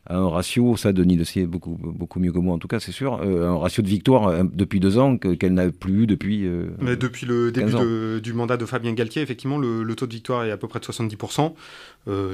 un 0.09 0.29
ratio, 0.29 0.77
ça 0.77 0.93
Denis 0.93 1.17
le 1.17 1.25
sait 1.25 1.45
beaucoup, 1.45 1.77
beaucoup 1.79 2.19
mieux 2.19 2.33
que 2.33 2.38
moi 2.38 2.55
en 2.55 2.59
tout 2.59 2.69
cas, 2.69 2.81
c'est 2.81 2.93
sûr, 2.93 3.21
euh, 3.23 3.49
un 3.49 3.59
ratio 3.59 3.83
de 3.83 3.88
victoire 3.88 4.29
euh, 4.29 4.43
depuis 4.53 4.81
deux 4.81 4.99
ans 4.99 5.19
qu'elle 5.19 5.53
n'a 5.53 5.71
plus 5.71 6.05
eu 6.05 6.07
depuis. 6.07 6.47
Euh, 6.47 6.69
Mais 6.81 6.97
depuis 6.97 7.27
le 7.27 7.53
début 7.53 7.75
du 8.21 8.33
mandat 8.33 8.57
de 8.57 8.65
Fabien 8.65 8.93
Galtier, 8.95 9.23
effectivement, 9.23 9.59
le, 9.59 9.95
taux 9.95 10.07
de 10.07 10.12
victoire 10.12 10.45
est 10.45 10.50
à 10.50 10.57
peu 10.57 10.69
près 10.69 10.81
de 10.81 10.85
70%. 10.85 11.53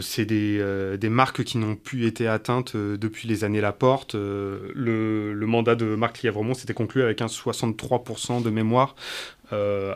c'est 0.01 0.25
des, 0.25 0.97
des, 0.99 1.09
marques 1.09 1.43
qui 1.45 1.59
n'ont 1.59 1.77
plus 1.77 2.07
été 2.07 2.29
atteintes 2.29 2.77
depuis 2.77 3.27
les 3.27 3.45
années 3.45 3.61
Laporte. 3.61 4.15
Le, 4.15 5.33
le, 5.33 5.47
mandat 5.47 5.75
de 5.75 5.95
Marc 5.95 6.23
Lièvremont 6.23 6.55
s'était 6.55 6.75
conclu 6.75 7.03
avec 7.03 7.23
un 7.23 7.27
63% 7.27 8.43
de 8.43 8.51
mémoire. 8.51 8.95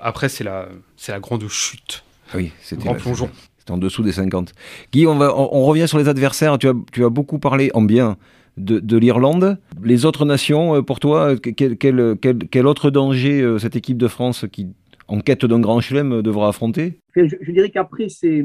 après, 0.03 0.29
c'est 0.29 0.45
la, 0.45 0.69
la 1.07 1.21
grande 1.21 1.47
chute. 1.49 2.05
Oui, 2.35 2.53
c'était 2.61 2.85
grand 2.85 2.95
plongeon 2.95 3.31
en 3.71 3.79
dessous 3.79 4.03
des 4.03 4.13
50. 4.13 4.53
Guy, 4.93 5.07
on, 5.07 5.65
revient 5.65 5.89
sur 5.89 5.99
les 5.99 6.09
adversaires. 6.09 6.59
Tu 6.59 6.69
as, 6.69 7.09
beaucoup 7.09 7.39
parlé 7.39 7.71
en 7.75 7.83
bien 7.83 8.17
de, 8.57 8.79
de 8.79 8.97
l'Irlande. 8.97 9.59
Les 9.83 10.05
autres 10.05 10.25
nations, 10.25 10.77
euh, 10.77 10.83
pour 10.83 11.01
toi, 11.01 11.37
quel, 11.37 11.77
quel, 11.77 12.67
autre 12.67 12.91
danger 12.91 13.41
euh, 13.41 13.59
cette 13.59 13.77
équipe 13.77 13.99
de 13.99 14.09
France 14.09 14.47
qui, 14.51 14.69
en 15.07 15.21
quête 15.21 15.45
d'un 15.45 15.61
grand 15.61 15.81
chelem, 15.81 16.23
devra 16.23 16.49
affronter? 16.49 17.01
Je, 17.15 17.51
dirais 17.51 17.71
qu'après, 17.71 18.09
c'est, 18.09 18.45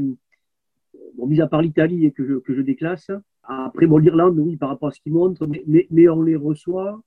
bon, 1.17 1.27
mis 1.27 1.41
à 1.41 1.47
part 1.47 1.61
l'Italie 1.61 2.11
que 2.13 2.25
je, 2.25 2.35
que 2.35 2.55
je 2.55 2.61
déclasse, 2.61 3.09
après, 3.43 3.87
bon, 3.87 3.97
l'Irlande, 3.97 4.39
oui, 4.39 4.55
par 4.55 4.69
rapport 4.69 4.89
à 4.89 4.91
ce 4.91 5.01
qu'ils 5.01 5.13
montrent, 5.13 5.47
mais, 5.67 6.09
on 6.09 6.21
les 6.21 6.35
reçoit. 6.35 7.01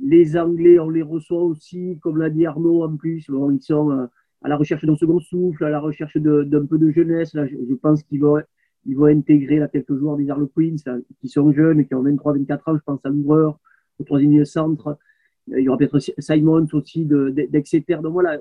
Les 0.00 0.36
Anglais, 0.36 0.78
on 0.78 0.90
les 0.90 1.02
reçoit 1.02 1.42
aussi, 1.42 1.98
comme 2.02 2.18
l'a 2.18 2.30
dit 2.30 2.46
Arnaud 2.46 2.82
en 2.82 2.96
plus. 2.96 3.26
Ils 3.28 3.60
sont 3.60 3.90
euh, 3.92 4.06
à 4.44 4.48
la 4.48 4.56
recherche 4.56 4.84
d'un 4.84 4.94
second 4.94 5.20
souffle, 5.20 5.64
à 5.64 5.70
la 5.70 5.80
recherche 5.80 6.18
d'un 6.18 6.66
peu 6.66 6.78
de 6.78 6.90
jeunesse. 6.90 7.32
Je, 7.34 7.74
pense 7.74 8.02
qu'ils 8.02 8.20
vont, 8.20 8.40
ils 8.84 8.94
vont 8.94 9.06
intégrer 9.06 9.58
là, 9.58 9.68
quelques 9.68 9.96
joueurs 9.96 10.18
des 10.18 10.28
Harlequins 10.28 10.76
qui 11.20 11.28
sont 11.28 11.50
jeunes, 11.52 11.86
qui 11.86 11.94
ont 11.94 12.04
23-24 12.04 12.52
ans. 12.66 12.76
Je 12.76 12.82
pense 12.84 13.00
à 13.04 13.08
l'ouvreur, 13.08 13.58
au 13.98 14.04
troisième 14.04 14.44
centre. 14.44 14.98
Il 15.46 15.60
y 15.60 15.68
aura 15.68 15.78
peut-être 15.78 15.98
Simons 16.18 16.66
aussi 16.74 17.06
d'Exeter. 17.06 17.96
Donc 18.02 18.12
voilà, 18.12 18.38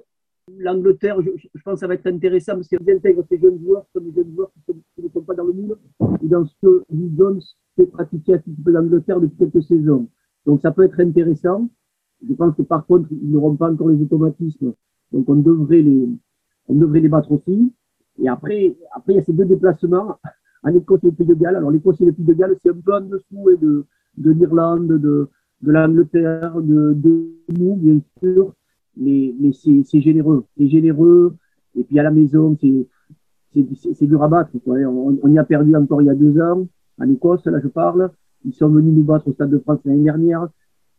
l'Angleterre, 0.60 1.22
je, 1.22 1.62
pense 1.64 1.76
que 1.76 1.80
ça 1.80 1.88
va 1.88 1.94
être 1.94 2.08
intéressant 2.08 2.56
parce 2.56 2.68
qu'ils 2.68 2.80
intègrent 2.90 3.24
ces 3.30 3.40
jeunes 3.40 3.60
joueurs, 3.60 3.86
ce 3.94 4.00
sont 4.00 4.06
des 4.06 4.14
jeunes 4.14 4.34
joueurs 4.34 4.52
qui, 4.66 4.74
ne 5.02 5.08
sont 5.08 5.22
pas 5.22 5.36
dans 5.36 5.46
le 5.46 5.54
moule 5.54 5.78
ou 6.00 6.28
dans 6.28 6.46
ce 6.46 6.54
que 6.62 6.84
Jones 7.18 7.42
fait 7.78 7.86
pratiquer 7.86 8.34
à 8.34 8.40
titre 8.40 8.62
de 8.62 8.72
l'Angleterre 8.72 9.22
depuis 9.22 9.38
quelques 9.38 9.64
saisons. 9.64 10.10
Donc 10.46 10.60
ça 10.60 10.72
peut 10.72 10.84
être 10.84 11.00
intéressant. 11.00 11.70
Je 12.28 12.34
pense 12.34 12.56
que 12.58 12.62
par 12.62 12.86
contre, 12.86 13.08
ils 13.10 13.32
n'auront 13.32 13.56
pas 13.56 13.72
encore 13.72 13.88
les 13.88 14.02
automatismes 14.02 14.74
donc 15.14 15.30
on 15.30 15.36
devrait 15.36 15.82
les, 15.82 16.10
on 16.68 16.76
devrait 16.76 17.00
les 17.00 17.10
battre 17.10 17.32
aussi. 17.32 17.72
Et 18.20 18.28
après, 18.28 18.76
après 18.94 19.14
il 19.14 19.16
y 19.18 19.20
a 19.20 19.24
ces 19.24 19.34
deux 19.34 19.46
déplacements 19.46 20.18
en 20.64 20.70
Écosse 20.76 21.04
et 21.04 21.08
le 21.08 21.12
Pays 21.14 21.28
de 21.28 21.36
Galles. 21.36 21.56
Alors 21.56 21.72
l'Écosse 21.72 22.02
et 22.02 22.06
le 22.06 22.14
Pays 22.14 22.26
de 22.26 22.34
Galles, 22.34 22.56
c'est 22.62 22.70
un 22.70 22.74
peu 22.74 22.94
en 22.94 23.02
dessous 23.02 23.58
de, 23.62 23.86
de 24.18 24.32
l'Irlande, 24.32 24.88
de, 24.88 25.30
de 25.62 25.72
l'Angleterre, 25.72 26.60
de, 26.62 26.94
de 26.94 27.32
nous, 27.58 27.76
bien 27.76 28.00
sûr. 28.20 28.54
Mais, 28.96 29.34
mais 29.40 29.52
c'est 29.54 30.02
généreux. 30.02 30.46
C'est 30.58 30.68
généreux. 30.68 31.36
Et 31.76 31.84
puis 31.84 32.00
à 32.00 32.04
la 32.04 32.12
maison, 32.12 32.58
c'est 32.60 32.88
c'est 33.56 34.08
dur 34.08 34.24
à 34.24 34.28
battre. 34.28 34.50
On, 34.66 35.18
on, 35.22 35.30
y 35.30 35.38
a 35.38 35.44
perdu 35.44 35.76
encore 35.76 36.02
il 36.02 36.06
y 36.06 36.10
a 36.10 36.16
deux 36.16 36.42
ans, 36.42 36.68
en 37.00 37.10
Écosse, 37.10 37.46
là 37.46 37.60
je 37.62 37.68
parle. 37.68 38.10
Ils 38.46 38.54
sont 38.54 38.68
venus 38.70 38.94
nous 38.94 39.04
battre 39.04 39.28
au 39.28 39.34
Stade 39.34 39.52
de 39.52 39.60
France 39.60 39.80
l'année 39.86 40.04
dernière. 40.04 40.48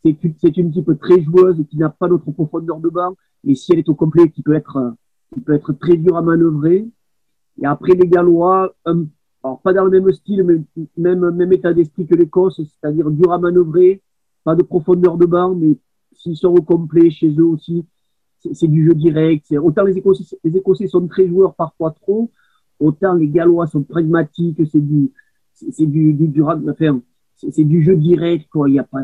C'est 0.03 0.17
une, 0.23 0.35
une 0.57 0.71
type 0.71 0.99
très 1.01 1.21
joueuse 1.23 1.65
qui 1.69 1.77
n'a 1.79 1.91
pas 1.91 2.09
d'autre 2.09 2.31
profondeur 2.31 2.79
de 2.79 2.89
banc 2.91 3.17
et 3.47 3.55
si 3.55 3.73
elle 3.73 3.79
est 3.79 3.89
au 3.89 3.95
complet, 3.95 4.29
qui 4.29 4.43
peut 4.43 4.55
être, 4.55 4.95
qui 5.33 5.41
peut 5.41 5.55
être 5.55 5.73
très 5.73 5.97
dur 5.97 6.17
à 6.17 6.23
manœuvrer. 6.23 6.89
Et 7.61 7.67
après, 7.67 7.95
les 7.95 8.09
Gallois, 8.09 8.75
alors 8.85 9.61
pas 9.61 9.73
dans 9.73 9.85
le 9.85 9.91
même 9.91 10.13
style, 10.13 10.43
mais 10.43 10.61
même, 10.97 11.31
même 11.31 11.53
état 11.53 11.73
d'esprit 11.73 12.07
que 12.07 12.15
l'Écosse, 12.15 12.57
c'est-à-dire 12.57 13.11
dur 13.11 13.33
à 13.33 13.39
manœuvrer, 13.39 14.03
pas 14.43 14.55
de 14.55 14.63
profondeur 14.63 15.17
de 15.17 15.27
banc, 15.27 15.55
mais 15.55 15.77
s'ils 16.13 16.37
sont 16.37 16.55
au 16.55 16.63
complet 16.63 17.11
chez 17.11 17.31
eux 17.39 17.45
aussi, 17.45 17.85
c'est 18.53 18.69
du 18.69 18.85
jeu 18.85 18.95
direct. 18.95 19.53
Autant 19.63 19.85
les 19.85 19.97
Écossais, 19.97 20.37
les 20.45 20.57
Écossais 20.57 20.87
sont 20.87 21.07
très 21.07 21.27
joueurs, 21.29 21.55
parfois 21.55 21.93
trop, 21.93 22.31
autant 22.79 23.15
les 23.15 23.29
Gallois 23.29 23.67
sont 23.67 23.83
pragmatiques, 23.83 24.61
c'est 24.71 24.81
du, 24.81 25.11
c'est 25.53 25.87
du, 25.87 26.13
du, 26.13 26.29
du, 26.29 26.43
enfin, 26.43 27.01
c'est 27.37 27.65
du 27.65 27.83
jeu 27.83 27.97
direct, 27.97 28.49
quoi. 28.51 28.69
Il 28.69 28.73
n'y 28.73 28.79
a 28.79 28.85
pas, 28.85 29.01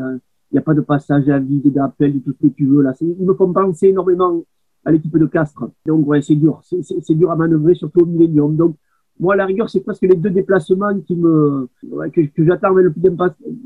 il 0.51 0.55
n'y 0.55 0.59
a 0.59 0.63
pas 0.63 0.73
de 0.73 0.81
passage 0.81 1.29
à 1.29 1.39
vide, 1.39 1.71
d'appel, 1.71 2.13
de 2.13 2.19
tout 2.19 2.33
ce 2.33 2.47
que 2.47 2.53
tu 2.53 2.65
veux. 2.65 2.81
Là. 2.81 2.93
Ils 2.99 3.25
me 3.25 3.33
font 3.33 3.53
penser 3.53 3.87
énormément 3.87 4.43
à 4.83 4.91
l'équipe 4.91 5.17
de 5.17 5.25
Castres. 5.25 5.69
Donc, 5.85 6.07
ouais, 6.07 6.21
c'est 6.21 6.35
dur. 6.35 6.61
C'est 6.63 7.15
dur 7.15 7.31
à 7.31 7.35
manœuvrer, 7.35 7.75
surtout 7.75 8.01
au 8.01 8.05
Millennium. 8.05 8.55
Donc, 8.55 8.75
moi, 9.19 9.35
à 9.35 9.37
la 9.37 9.45
rigueur, 9.45 9.69
c'est 9.69 9.81
presque 9.81 10.01
les 10.01 10.15
deux 10.15 10.29
déplacements 10.29 10.99
qui 11.01 11.15
me, 11.15 11.69
que, 12.11 12.45
j'attends 12.45 12.71
avec 12.71 12.85
le 12.85 12.91
plus 12.91 13.01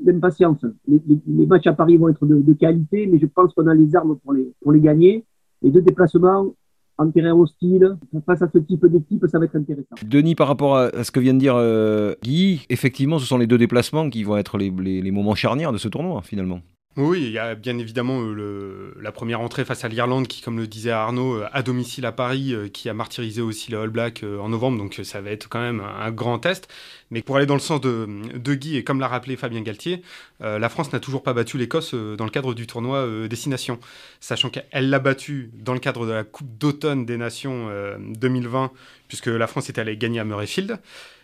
d'impatience. 0.03 0.65
Les, 0.87 1.01
les, 1.07 1.45
matchs 1.45 1.67
à 1.67 1.73
Paris 1.73 1.97
vont 1.97 2.09
être 2.09 2.25
de, 2.25 2.53
qualité, 2.53 3.07
mais 3.07 3.19
je 3.19 3.25
pense 3.25 3.53
qu'on 3.53 3.65
a 3.67 3.73
les 3.73 3.95
armes 3.95 4.17
pour 4.17 4.33
les, 4.33 4.51
pour 4.61 4.71
les 4.71 4.81
gagner. 4.81 5.23
Les 5.61 5.71
deux 5.71 5.81
déplacements, 5.81 6.53
en 6.97 7.09
terrain 7.09 7.33
hostile, 7.33 7.97
face 8.25 8.41
à 8.41 8.49
ce 8.53 8.57
type 8.59 8.85
d'équipe, 8.85 9.25
ça 9.27 9.39
va 9.39 9.45
être 9.45 9.55
intéressant. 9.55 9.95
Denis, 10.05 10.35
par 10.35 10.47
rapport 10.47 10.77
à 10.77 11.03
ce 11.03 11.11
que 11.11 11.19
vient 11.19 11.33
de 11.33 11.39
dire 11.39 11.55
euh, 11.55 12.13
Guy, 12.21 12.65
effectivement, 12.69 13.17
ce 13.17 13.25
sont 13.25 13.37
les 13.37 13.47
deux 13.47 13.57
déplacements 13.57 14.09
qui 14.09 14.23
vont 14.23 14.37
être 14.37 14.57
les, 14.57 14.69
les 14.69 15.11
moments 15.11 15.35
charnières 15.35 15.71
de 15.71 15.77
ce 15.77 15.87
tournoi, 15.87 16.21
finalement. 16.21 16.59
Oui, 16.97 17.23
il 17.23 17.31
y 17.31 17.39
a 17.39 17.55
bien 17.55 17.77
évidemment 17.77 18.21
euh, 18.21 18.33
le, 18.33 18.97
la 19.01 19.11
première 19.11 19.41
entrée 19.41 19.65
face 19.65 19.83
à 19.83 19.89
l'Irlande 19.89 20.27
qui, 20.29 20.41
comme 20.41 20.57
le 20.57 20.65
disait 20.65 20.91
Arnaud, 20.91 21.41
euh, 21.41 21.47
à 21.51 21.61
domicile 21.61 22.05
à 22.05 22.13
Paris, 22.13 22.53
euh, 22.53 22.69
qui 22.69 22.87
a 22.87 22.93
martyrisé 22.93 23.41
aussi 23.41 23.69
les 23.69 23.75
All 23.75 23.89
Blacks 23.89 24.23
en 24.23 24.47
novembre, 24.47 24.77
donc 24.77 25.01
ça 25.03 25.19
va 25.19 25.31
être 25.31 25.49
quand 25.49 25.59
même 25.59 25.81
un 25.81 26.09
grand 26.11 26.39
test. 26.39 26.69
Mais 27.11 27.21
pour 27.21 27.35
aller 27.35 27.45
dans 27.45 27.55
le 27.55 27.59
sens 27.59 27.81
de, 27.81 28.07
de 28.33 28.53
Guy, 28.55 28.77
et 28.77 28.85
comme 28.85 29.01
l'a 29.01 29.09
rappelé 29.09 29.35
Fabien 29.35 29.61
Galtier, 29.61 30.01
la 30.39 30.69
France 30.69 30.91
n'a 30.91 30.99
toujours 30.99 31.21
pas 31.21 31.33
battu 31.33 31.57
l'Écosse 31.57 31.93
dans 31.93 32.25
le 32.25 32.31
cadre 32.31 32.53
du 32.53 32.65
tournoi 32.65 33.27
Destination, 33.27 33.79
sachant 34.19 34.49
qu'elle 34.49 34.89
l'a 34.89 34.99
battu 34.99 35.51
dans 35.53 35.73
le 35.73 35.79
cadre 35.79 36.07
de 36.07 36.11
la 36.11 36.23
Coupe 36.23 36.57
d'automne 36.57 37.05
des 37.05 37.17
Nations 37.17 37.69
2020, 37.99 38.71
puisque 39.07 39.27
la 39.27 39.45
France 39.45 39.69
était 39.69 39.81
allée 39.81 39.97
gagner 39.97 40.19
à 40.19 40.25
Murrayfield. 40.25 40.79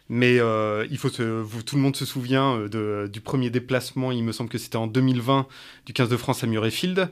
Mais 0.10 0.40
euh, 0.40 0.86
il 0.92 0.98
faut 0.98 1.10
tout 1.10 1.76
le 1.76 1.82
monde 1.82 1.96
se 1.96 2.06
souvient 2.06 2.58
euh, 2.76 3.08
du 3.08 3.22
premier 3.22 3.50
déplacement, 3.50 4.12
il 4.12 4.24
me 4.24 4.32
semble 4.32 4.50
que 4.50 4.58
c'était 4.58 4.78
en 4.78 4.88
2020, 4.88 5.48
du 5.86 5.94
15 5.94 6.10
de 6.10 6.18
France 6.18 6.44
à 6.44 6.48
Murrayfield, 6.48 7.10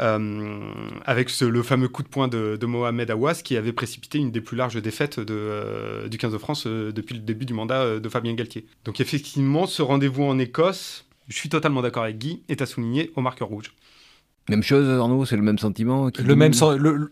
euh, 0.00 0.70
avec 1.06 1.30
le 1.40 1.62
fameux 1.62 1.88
coup 1.88 2.02
de 2.02 2.08
poing 2.08 2.28
de, 2.28 2.58
Mohamed 2.66 3.10
Awas 3.10 3.40
qui 3.42 3.56
avait 3.56 3.72
précipité 3.72 4.18
une 4.18 4.30
des 4.30 4.40
plus 4.40 4.56
larges 4.56 4.80
défaites 4.80 5.18
du 5.18 6.18
15 6.18 6.32
de 6.32 6.38
France 6.38 6.66
depuis 6.66 7.14
le 7.14 7.22
début 7.22 7.46
du 7.46 7.54
mandat 7.54 7.98
de 7.98 8.08
Fabien 8.08 8.34
Galtier. 8.34 8.66
Donc 8.84 9.00
effectivement, 9.00 9.66
ce 9.66 9.80
rendez-vous 9.80 10.24
en 10.24 10.38
Écosse, 10.38 11.06
je 11.28 11.36
suis 11.36 11.48
totalement 11.48 11.80
d'accord 11.80 12.04
avec 12.04 12.18
Guy, 12.18 12.42
est 12.48 12.60
à 12.60 12.66
souligner 12.66 13.12
au 13.16 13.22
marqueur 13.22 13.48
rouge. 13.48 13.72
Même 14.48 14.62
chose, 14.62 14.88
Arnaud, 14.88 15.24
c'est 15.24 15.36
le 15.36 15.42
même 15.42 15.58
sentiment 15.58 16.10
le, 16.18 16.34
même 16.34 16.52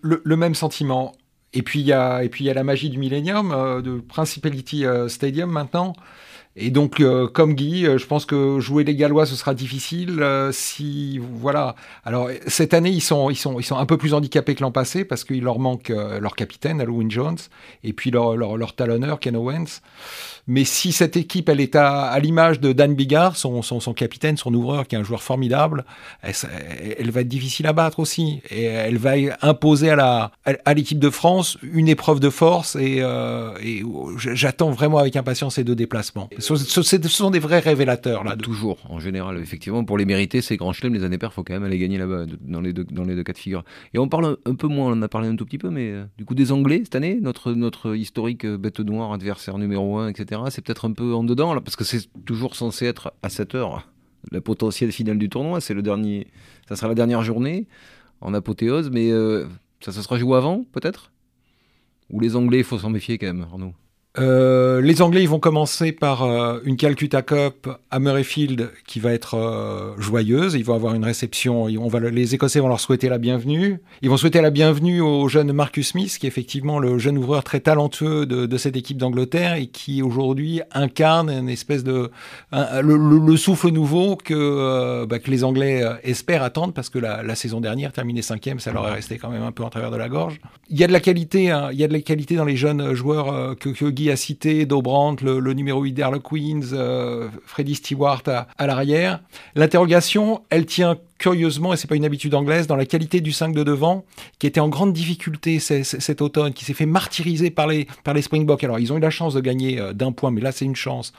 le, 0.03 0.37
même 0.37 0.55
sentiment. 0.55 1.15
Et 1.53 1.63
puis 1.63 1.81
il 1.81 1.87
y 1.87 1.93
a 1.93 2.23
et 2.23 2.29
puis 2.29 2.45
il 2.45 2.47
y 2.47 2.51
a 2.51 2.55
la 2.55 2.65
magie 2.65 2.91
du 2.91 2.99
Millennium, 2.99 3.53
euh, 3.53 3.83
de 3.83 3.99
Principality 4.01 4.87
euh, 4.87 5.09
Stadium 5.09 5.51
maintenant. 5.51 5.95
Et 6.57 6.71
donc, 6.71 7.01
euh, 7.01 7.29
comme 7.29 7.55
Guy, 7.55 7.85
je 7.85 8.07
pense 8.07 8.27
que 8.27 8.61
jouer 8.61 8.85
les 8.85 8.97
Gallois, 8.97 9.27
ce 9.27 9.37
sera 9.37 9.55
difficile. 9.55 10.25
si 10.53 11.19
voilà. 11.19 11.75
Alors 12.05 12.29
cette 12.47 12.75
année, 12.75 12.91
ils 12.91 13.01
sont 13.01 13.31
ils 13.31 13.37
sont 13.37 13.59
ils 13.61 13.65
sont 13.65 13.77
un 13.77 13.87
peu 13.87 13.97
plus 13.97 14.15
handicapés 14.15 14.55
que 14.55 14.63
l'an 14.63 14.73
passé 14.73 15.05
parce 15.05 15.25
qu'il 15.25 15.43
leur 15.43 15.59
manque 15.59 15.89
leur 15.89 16.35
capitaine, 16.35 16.81
Halloween 16.81 17.11
Jones, 17.11 17.39
et 17.85 17.93
puis 17.93 18.11
leur 18.11 18.37
leur, 18.37 18.57
leur 18.57 18.75
talonneur 18.75 19.21
Ken 19.21 19.37
Owens. 19.37 19.81
Mais 20.47 20.65
si 20.65 20.91
cette 20.91 21.17
équipe, 21.17 21.49
elle 21.49 21.61
est 21.61 21.77
à, 21.77 22.19
l'image 22.19 22.59
de 22.59 22.73
Dan 22.73 22.95
Bigard, 22.95 23.37
son, 23.37 23.63
son, 23.63 23.95
capitaine, 23.95 24.37
son 24.37 24.53
ouvreur, 24.53 24.89
qui 24.89 24.97
est 24.97 24.99
un 24.99 25.05
joueur 25.05 25.23
formidable, 25.23 25.85
elle, 26.23 27.11
va 27.13 27.21
être 27.21 27.29
difficile 27.29 27.69
à 27.69 27.73
battre 27.73 28.01
aussi. 28.01 28.41
Et 28.51 28.65
elle 28.65 28.99
va 28.99 29.13
imposer 29.43 29.91
à 29.91 29.97
la 29.97 30.33
à, 30.45 30.75
l'équipe 30.75 30.99
de 30.99 31.11
France 31.11 31.57
une 31.63 31.89
épreuve 31.89 32.19
de 32.19 32.31
force. 32.31 32.75
Et, 32.77 32.99
euh, 33.01 33.53
j'attends 34.17 34.71
vraiment 34.71 34.99
avec 34.99 35.15
impatience 35.15 35.55
ces 35.55 35.63
deux 35.63 35.77
déplacements. 35.77 36.29
Ce, 36.57 36.83
sont 37.09 37.31
des 37.31 37.39
vrais 37.39 37.61
révélateurs 37.61 38.25
là. 38.25 38.37
Toujours, 38.37 38.79
en 38.89 38.99
général, 38.99 39.39
effectivement, 39.39 39.85
pour 39.85 39.99
les 39.99 40.05
mériter, 40.05 40.41
ces 40.41 40.57
grands 40.57 40.73
chelems, 40.73 40.95
les 40.95 41.05
années 41.05 41.19
paires, 41.19 41.33
faut 41.33 41.45
quand 41.45 41.55
même 41.55 41.65
aller 41.65 41.79
gagner 41.79 41.99
là-bas 41.99 42.27
dans 42.41 42.61
les 42.61 42.73
deux 42.73 43.23
cas 43.23 43.33
de 43.33 43.39
figure. 43.39 43.65
Et 43.95 43.99
on 43.99 44.09
parle 44.09 44.39
un 44.45 44.55
peu 44.55 44.67
moins, 44.67 44.93
on 44.93 44.93
en 44.93 45.03
a 45.03 45.09
parlé 45.09 45.29
un 45.29 45.37
tout 45.37 45.45
petit 45.45 45.59
peu, 45.59 45.71
mais 45.71 45.91
euh, 45.91 46.05
du 46.19 46.25
coup 46.25 46.35
des 46.35 46.53
Anglais 46.53 46.81
cette 46.85 46.95
année, 46.95 47.19
notre 47.21 47.95
historique 47.95 48.45
euh, 48.45 48.57
bête 48.57 48.81
noire, 48.81 49.13
adversaire 49.13 49.59
numéro 49.59 49.99
un, 49.99 50.09
etc 50.09 50.41
c'est 50.51 50.65
peut-être 50.65 50.89
un 50.89 50.93
peu 50.93 51.15
en 51.15 51.25
dedans, 51.25 51.61
parce 51.61 51.77
que 51.77 51.85
c'est 51.85 52.09
toujours 52.25 52.55
censé 52.55 52.87
être 52.87 53.13
à 53.23 53.29
7 53.29 53.55
heures. 53.55 53.89
La 54.33 54.41
potentielle 54.41 54.93
finale 54.93 55.19
du 55.19 55.29
tournoi, 55.29 55.61
c'est 55.61 55.75
le 55.75 55.83
dernier, 55.83 56.27
ça 56.69 56.77
sera 56.77 56.89
la 56.89 56.95
dernière 56.95 57.23
journée 57.23 57.67
en 58.21 58.35
apothéose, 58.35 58.91
mais 58.91 59.11
euh, 59.11 59.47
ça, 59.81 59.93
ça 59.93 60.03
sera 60.03 60.19
joué 60.19 60.37
avant, 60.37 60.65
peut-être? 60.73 61.11
Ou 62.11 62.21
les 62.21 62.37
Anglais, 62.37 62.59
il 62.59 62.65
faut 62.65 62.79
s'en 62.79 62.91
méfier 62.91 63.19
quand 63.19 63.27
même, 63.27 63.43
Arnaud? 63.43 63.73
Euh, 64.21 64.81
les 64.83 65.03
Anglais, 65.03 65.25
vont 65.27 65.39
commencer 65.39 65.93
par 65.93 66.23
euh, 66.25 66.59
une 66.65 66.77
Calcutta 66.77 67.23
Cup 67.23 67.69
à 67.91 68.01
Murrayfield 68.01 68.71
qui 68.87 69.01
va 69.01 69.13
être 69.13 69.35
euh, 69.35 69.99
joyeuse. 69.99 70.55
Ils 70.55 70.65
vont 70.65 70.75
avoir 70.75 70.95
une 70.95 71.05
réception. 71.05 71.65
On 71.65 71.89
va, 71.89 72.01
les 72.01 72.35
Écossais 72.35 72.61
vont 72.61 72.69
leur 72.69 72.81
souhaiter 72.81 73.09
la 73.09 73.19
bienvenue. 73.19 73.81
Ils 74.03 74.11
vont 74.11 74.17
souhaiter 74.17 74.41
la 74.41 74.51
bienvenue 74.51 75.01
au 75.01 75.29
jeune 75.29 75.53
Marcus 75.53 75.89
Smith, 75.89 76.19
qui 76.19 76.27
est 76.27 76.29
effectivement 76.29 76.79
le 76.79 76.99
jeune 76.99 77.17
ouvreur 77.17 77.45
très 77.45 77.61
talentueux 77.61 78.27
de, 78.27 78.57
cette 78.57 78.77
équipe 78.77 78.99
d'Angleterre 78.99 79.55
et 79.55 79.69
qui 79.69 80.03
aujourd'hui 80.03 80.61
incarne 80.73 81.31
une 81.31 81.49
espèce 81.49 81.83
de 81.83 82.11
le, 82.53 83.37
souffle 83.37 83.71
nouveau 83.71 84.17
que, 84.17 85.07
bah, 85.07 85.17
les 85.27 85.45
Anglais 85.45 85.83
espèrent 86.03 86.43
attendre 86.43 86.75
parce 86.75 86.91
que 86.91 86.99
la, 86.99 87.23
la, 87.23 87.35
saison 87.35 87.61
dernière, 87.61 87.93
terminée 87.93 88.21
cinquième, 88.21 88.59
ça 88.59 88.73
leur 88.73 88.87
est 88.89 88.93
resté 88.93 89.17
quand 89.17 89.31
même 89.31 89.43
un 89.43 89.53
peu 89.53 89.63
en 89.63 89.71
travers 89.71 89.91
de 89.91 89.97
la 89.97 90.09
gorge. 90.09 90.41
Il 90.69 90.79
y 90.79 90.85
a 90.85 90.87
de 90.87 90.93
la 90.93 91.01
qualité, 91.01 91.51
hein, 91.51 91.71
il 91.73 91.79
y 91.79 91.85
a 91.85 91.89
de 91.89 91.93
la 91.93 92.01
qualité 92.01 92.35
dans 92.37 92.45
les 92.45 92.57
jeunes 92.57 92.93
joueurs 92.93 93.57
que, 93.57 93.71
que 93.71 93.87
Guy 93.87 94.10
a 94.11 94.17
cité, 94.17 94.67
Dobrant, 94.67 95.17
le, 95.23 95.53
numéro 95.53 95.83
8 95.83 95.93
d'Harlequins, 95.93 96.61
euh, 96.73 97.29
Freddy 97.45 97.75
Stewart 97.75 98.23
à, 98.27 98.67
l'arrière. 98.67 99.21
L'interrogation, 99.55 100.43
elle 100.51 100.67
tient 100.67 100.97
curieusement, 101.19 101.73
et 101.73 101.77
c'est 101.77 101.89
pas 101.89 101.97
une 101.97 102.05
habitude 102.05 102.35
anglaise, 102.35 102.67
dans 102.67 102.77
la 102.77 102.87
qualité 102.87 103.21
du 103.21 103.33
5 103.33 103.55
de 103.55 103.63
devant, 103.63 104.05
qui 104.39 104.47
était 104.47 104.61
en 104.61 104.69
grande 104.69 104.93
difficulté 104.93 105.59
cet 105.61 106.23
automne, 106.23 106.53
qui 106.53 106.65
s'est 106.65 106.75
fait 106.75 106.87
martyriser 106.87 107.51
par 107.51 107.67
les, 107.67 107.87
par 108.05 108.15
les 108.15 108.23
Springboks. 108.23 108.65
Alors, 108.65 108.79
ils 108.79 108.93
ont 108.93 108.97
eu 108.97 109.01
la 109.01 109.11
chance 109.11 109.35
de 109.35 109.41
gagner 109.41 109.81
euh, 109.81 109.93
d'un 109.93 110.13
point, 110.13 110.31
mais 110.31 110.41
là, 110.41 110.53
c'est 110.53 110.65
une 110.65 110.77
chance 110.77 111.13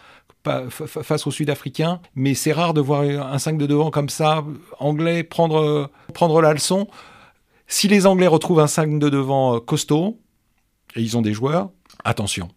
face 0.43 1.27
aux 1.27 1.31
Sud-Africains. 1.31 1.99
Mais 2.15 2.33
c'est 2.33 2.51
rare 2.51 2.73
de 2.73 2.81
voir 2.81 3.01
un 3.01 3.37
5 3.37 3.57
de 3.57 3.67
devant 3.67 3.91
comme 3.91 4.09
ça, 4.09 4.43
anglais, 4.79 5.23
prendre, 5.23 5.91
prendre 6.13 6.41
la 6.41 6.53
leçon. 6.53 6.87
Si 7.67 7.87
les 7.87 8.05
Anglais 8.05 8.27
retrouvent 8.27 8.59
un 8.59 8.67
5 8.67 8.99
de 8.99 9.07
devant 9.07 9.55
euh, 9.55 9.59
costaud, 9.59 10.19
et 10.95 11.01
ils 11.01 11.15
ont 11.15 11.21
des 11.21 11.33
joueurs, 11.33 11.69
attention. 12.03 12.49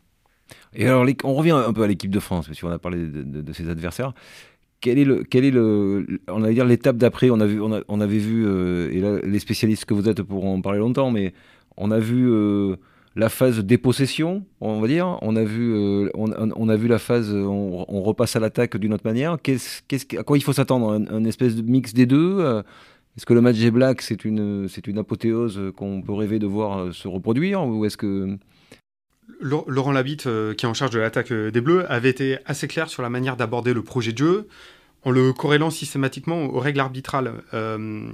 Et 0.74 0.87
alors, 0.87 1.06
on 1.24 1.34
revient 1.34 1.52
un 1.52 1.72
peu 1.72 1.82
à 1.82 1.87
l'équipe 1.87 2.10
de 2.10 2.20
France, 2.20 2.46
parce 2.46 2.60
qu'on 2.60 2.70
a 2.70 2.78
parlé 2.78 3.06
de, 3.06 3.52
ses 3.52 3.68
adversaires. 3.68 4.12
Quel 4.80 4.98
est 4.98 5.04
le, 5.04 5.24
quel 5.24 5.44
est 5.44 5.50
le, 5.50 6.06
on 6.28 6.40
va 6.40 6.52
dire 6.52 6.64
l'étape 6.64 6.96
d'après 6.96 7.30
On 7.30 7.40
a 7.40 7.46
vu, 7.46 7.60
on, 7.60 8.00
avait 8.00 8.18
vu, 8.18 8.44
euh, 8.46 8.90
et 8.92 9.00
là, 9.00 9.18
les 9.24 9.38
spécialistes 9.38 9.84
que 9.84 9.94
vous 9.94 10.08
êtes 10.08 10.22
pour 10.22 10.44
en 10.44 10.60
parler 10.60 10.80
longtemps, 10.80 11.10
mais 11.10 11.32
on 11.76 11.90
a 11.90 11.98
vu 11.98 12.28
euh, 12.30 12.76
la 13.16 13.28
phase 13.28 13.60
dépossession, 13.60 14.44
on 14.60 14.80
va 14.80 14.88
dire. 14.88 15.18
On 15.22 15.37
a 15.37 15.44
vu, 15.44 15.72
euh, 15.72 16.10
on, 16.14 16.68
a 16.68 16.76
vu 16.76 16.88
la 16.88 16.98
phase, 16.98 17.32
on, 17.32 18.02
repasse 18.02 18.37
à 18.37 18.40
l'attaque 18.40 18.76
d'une 18.76 18.92
autre 18.92 19.06
manière. 19.06 19.38
Qu'est-ce, 19.40 19.80
qu'est-ce, 19.88 20.18
à 20.18 20.22
quoi 20.24 20.37
il 20.37 20.42
faut 20.42 20.52
s'attendre 20.52 21.00
un, 21.08 21.24
espèce 21.24 21.54
de 21.56 21.62
mix 21.62 21.94
des 21.94 22.06
deux 22.06 22.62
Est-ce 23.16 23.24
que 23.24 23.32
le 23.32 23.40
match 23.40 23.56
des 23.56 23.70
Blacks 23.70 24.02
c'est 24.02 24.24
une, 24.24 24.68
c'est 24.68 24.87
une 24.87 24.98
apothéose 24.98 25.72
qu'on 25.76 26.02
peut 26.02 26.12
rêver 26.12 26.40
de 26.40 26.46
voir 26.46 26.92
se 26.92 27.08
reproduire, 27.08 27.64
ou 27.64 27.87
est-ce 27.87 27.96
que 27.96 28.37
Laurent 29.40 29.92
Labitte, 29.92 30.26
euh, 30.26 30.54
qui 30.54 30.66
est 30.66 30.68
en 30.68 30.74
charge 30.74 30.90
de 30.90 30.98
l'attaque 30.98 31.32
euh, 31.32 31.50
des 31.50 31.60
Bleus, 31.60 31.90
avait 31.90 32.10
été 32.10 32.38
assez 32.46 32.68
clair 32.68 32.88
sur 32.88 33.02
la 33.02 33.10
manière 33.10 33.37
d'aborder 33.37 33.74
le 33.74 33.82
projet 33.82 34.12
de 34.12 34.18
jeu 34.18 34.48
en 35.02 35.10
le 35.10 35.34
corrélant 35.34 35.70
systématiquement 35.70 36.44
aux 36.44 36.60
règles 36.60 36.80
arbitrales. 36.80 37.42
Euh, 37.52 38.08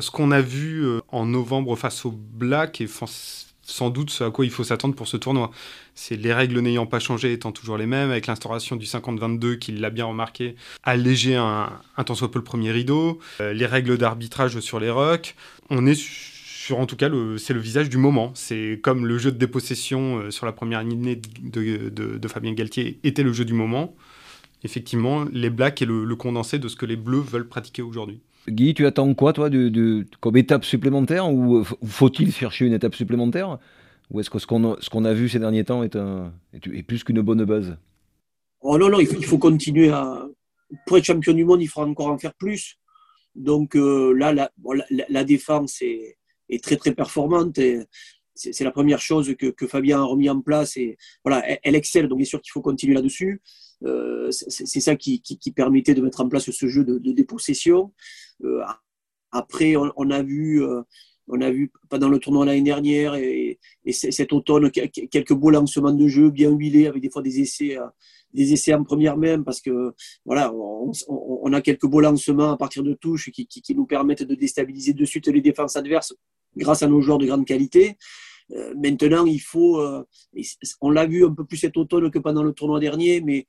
ce 0.00 0.10
qu'on 0.10 0.32
a 0.32 0.40
vu 0.40 0.84
en 1.08 1.24
novembre 1.24 1.76
face 1.76 2.04
aux 2.04 2.10
Blacks 2.10 2.80
est 2.80 2.90
sans 3.62 3.90
doute 3.90 4.10
ce 4.10 4.24
à 4.24 4.30
quoi 4.32 4.44
il 4.44 4.50
faut 4.50 4.64
s'attendre 4.64 4.96
pour 4.96 5.06
ce 5.06 5.16
tournoi. 5.16 5.52
C'est 5.94 6.16
les 6.16 6.32
règles 6.32 6.58
n'ayant 6.58 6.86
pas 6.86 6.98
changé 6.98 7.32
étant 7.32 7.52
toujours 7.52 7.78
les 7.78 7.86
mêmes, 7.86 8.10
avec 8.10 8.26
l'instauration 8.26 8.74
du 8.74 8.86
50-22 8.86 9.56
qui 9.58 9.70
l'a 9.70 9.90
bien 9.90 10.06
remarqué, 10.06 10.56
alléger 10.82 11.36
un, 11.36 11.70
un 11.96 12.04
tant 12.04 12.16
soit 12.16 12.28
peu 12.28 12.40
le 12.40 12.44
premier 12.44 12.72
rideau, 12.72 13.20
les 13.38 13.66
règles 13.66 13.96
d'arbitrage 13.96 14.58
sur 14.58 14.80
les 14.80 14.90
rocks. 14.90 15.36
On 15.70 15.86
est 15.86 15.94
en 16.70 16.86
tout 16.86 16.96
cas, 16.96 17.10
c'est 17.38 17.54
le 17.54 17.60
visage 17.60 17.88
du 17.88 17.96
moment. 17.96 18.30
C'est 18.34 18.78
comme 18.82 19.06
le 19.06 19.18
jeu 19.18 19.32
de 19.32 19.38
dépossession 19.38 20.18
euh, 20.18 20.30
sur 20.30 20.46
la 20.46 20.52
première 20.52 20.80
année 20.80 21.20
de, 21.42 22.28
Fabien 22.28 22.52
Galtier 22.52 23.00
était 23.02 23.22
le 23.22 23.32
jeu 23.32 23.44
du 23.44 23.54
moment. 23.54 23.94
Effectivement, 24.64 25.24
les 25.32 25.50
Blacks 25.50 25.82
est 25.82 25.86
le, 25.86 26.14
condensé 26.14 26.58
de 26.58 26.68
ce 26.68 26.76
que 26.76 26.86
les 26.86 26.96
Bleus 26.96 27.20
veulent 27.20 27.48
pratiquer 27.48 27.82
aujourd'hui. 27.82 28.20
Guy, 28.48 28.74
tu 28.74 28.86
attends 28.86 29.12
quoi, 29.14 29.32
toi, 29.32 29.50
de, 29.50 30.06
comme 30.20 30.36
étape 30.36 30.64
supplémentaire 30.64 31.32
Ou 31.32 31.64
faut-il 31.84 32.32
chercher 32.32 32.66
une 32.66 32.72
étape 32.72 32.94
supplémentaire? 32.94 33.58
Ou 34.10 34.20
est-ce 34.20 34.30
que 34.30 34.38
ce 34.38 34.46
qu'on 34.46 35.04
a, 35.04 35.12
vu 35.14 35.28
ces 35.28 35.38
derniers 35.38 35.64
temps 35.64 35.82
est, 35.82 35.96
un, 35.96 36.32
est, 36.52 36.82
plus 36.82 37.02
qu'une 37.02 37.22
bonne 37.22 37.44
base? 37.44 37.76
Oh 38.60 38.78
non, 38.78 38.88
non, 38.88 39.00
il 39.00 39.06
faut, 39.06 39.38
continuer 39.38 39.90
à. 39.90 40.26
Pour 40.86 40.96
être 40.96 41.04
champion 41.04 41.32
du 41.32 41.44
monde, 41.44 41.60
il 41.60 41.66
faudra 41.66 41.88
encore 41.88 42.08
en 42.08 42.18
faire 42.18 42.34
plus. 42.34 42.78
Donc 43.34 43.74
euh, 43.74 44.12
là, 44.12 44.32
la, 44.32 44.50
la 45.08 45.24
défense 45.24 45.80
est, 45.82 46.16
est 46.52 46.62
très 46.62 46.76
très 46.76 46.94
performante. 46.94 47.58
Et 47.58 47.80
c'est 48.34 48.64
la 48.64 48.70
première 48.70 49.00
chose 49.00 49.34
que, 49.36 49.46
que, 49.46 49.66
Fabien 49.66 50.00
a 50.00 50.04
remis 50.04 50.30
en 50.30 50.40
place. 50.40 50.76
Et 50.76 50.96
voilà, 51.24 51.44
elle, 51.62 51.74
excelle, 51.74 52.08
donc 52.08 52.18
bien 52.18 52.26
sûr 52.26 52.40
qu'il 52.40 52.52
faut 52.52 52.62
continuer 52.62 52.94
là-dessus. 52.94 53.42
Euh, 53.84 54.30
c'est 54.30 54.80
ça 54.80 54.96
qui, 54.96 55.20
qui, 55.22 55.50
permettait 55.50 55.94
de 55.94 56.02
mettre 56.02 56.20
en 56.20 56.28
place 56.28 56.50
ce 56.50 56.66
jeu 56.66 56.84
de, 56.84 57.12
dépossession. 57.12 57.92
Euh, 58.44 58.62
après, 59.32 59.74
on, 59.76 60.10
a 60.10 60.22
vu, 60.22 60.62
euh, 60.62 60.82
on 61.26 61.40
a 61.40 61.50
vu 61.50 61.72
pendant 61.88 62.08
le 62.08 62.18
tournoi 62.18 62.46
l'année 62.46 62.62
dernière 62.62 63.14
et, 63.14 63.58
et, 63.84 63.92
cet 63.92 64.32
automne 64.32 64.70
quelques 64.70 65.34
beaux 65.34 65.50
lancements 65.50 65.92
de 65.92 66.06
jeu 66.06 66.30
bien 66.30 66.50
huilés 66.50 66.86
avec 66.86 67.02
des 67.02 67.10
fois 67.10 67.22
des 67.22 67.40
essais 67.40 67.78
des 68.34 68.52
essais 68.52 68.72
en 68.72 68.84
première 68.84 69.16
même 69.16 69.44
parce 69.44 69.60
que 69.60 69.92
voilà, 70.24 70.52
on, 70.54 71.52
a 71.52 71.60
quelques 71.60 71.86
beaux 71.86 72.00
lancements 72.00 72.52
à 72.52 72.56
partir 72.56 72.82
de 72.82 72.94
touches 72.94 73.30
qui, 73.30 73.46
qui, 73.46 73.74
nous 73.74 73.86
permettent 73.86 74.22
de 74.22 74.34
déstabiliser 74.34 74.94
de 74.94 75.04
suite 75.04 75.28
les 75.28 75.40
défenses 75.40 75.76
adverses 75.76 76.14
grâce 76.56 76.82
à 76.82 76.88
nos 76.88 77.00
joueurs 77.00 77.18
de 77.18 77.26
grande 77.26 77.46
qualité. 77.46 77.96
Euh, 78.52 78.74
maintenant, 78.76 79.24
il 79.24 79.40
faut, 79.40 79.80
euh, 79.80 80.04
on 80.80 80.90
l'a 80.90 81.06
vu 81.06 81.24
un 81.24 81.32
peu 81.32 81.44
plus 81.44 81.58
cet 81.58 81.76
automne 81.76 82.10
que 82.10 82.18
pendant 82.18 82.42
le 82.42 82.52
tournoi 82.52 82.80
dernier, 82.80 83.20
mais 83.20 83.46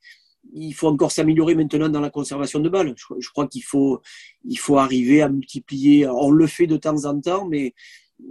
il 0.52 0.72
faut 0.72 0.88
encore 0.88 1.12
s'améliorer 1.12 1.54
maintenant 1.54 1.88
dans 1.88 2.00
la 2.00 2.10
conservation 2.10 2.60
de 2.60 2.68
balles. 2.68 2.94
Je, 3.18 3.30
crois 3.30 3.46
qu'il 3.46 3.64
faut, 3.64 4.00
il 4.44 4.58
faut 4.58 4.78
arriver 4.78 5.22
à 5.22 5.28
multiplier. 5.28 6.06
On 6.06 6.30
le 6.30 6.46
fait 6.46 6.66
de 6.66 6.76
temps 6.76 7.04
en 7.06 7.20
temps, 7.20 7.46
mais, 7.46 7.74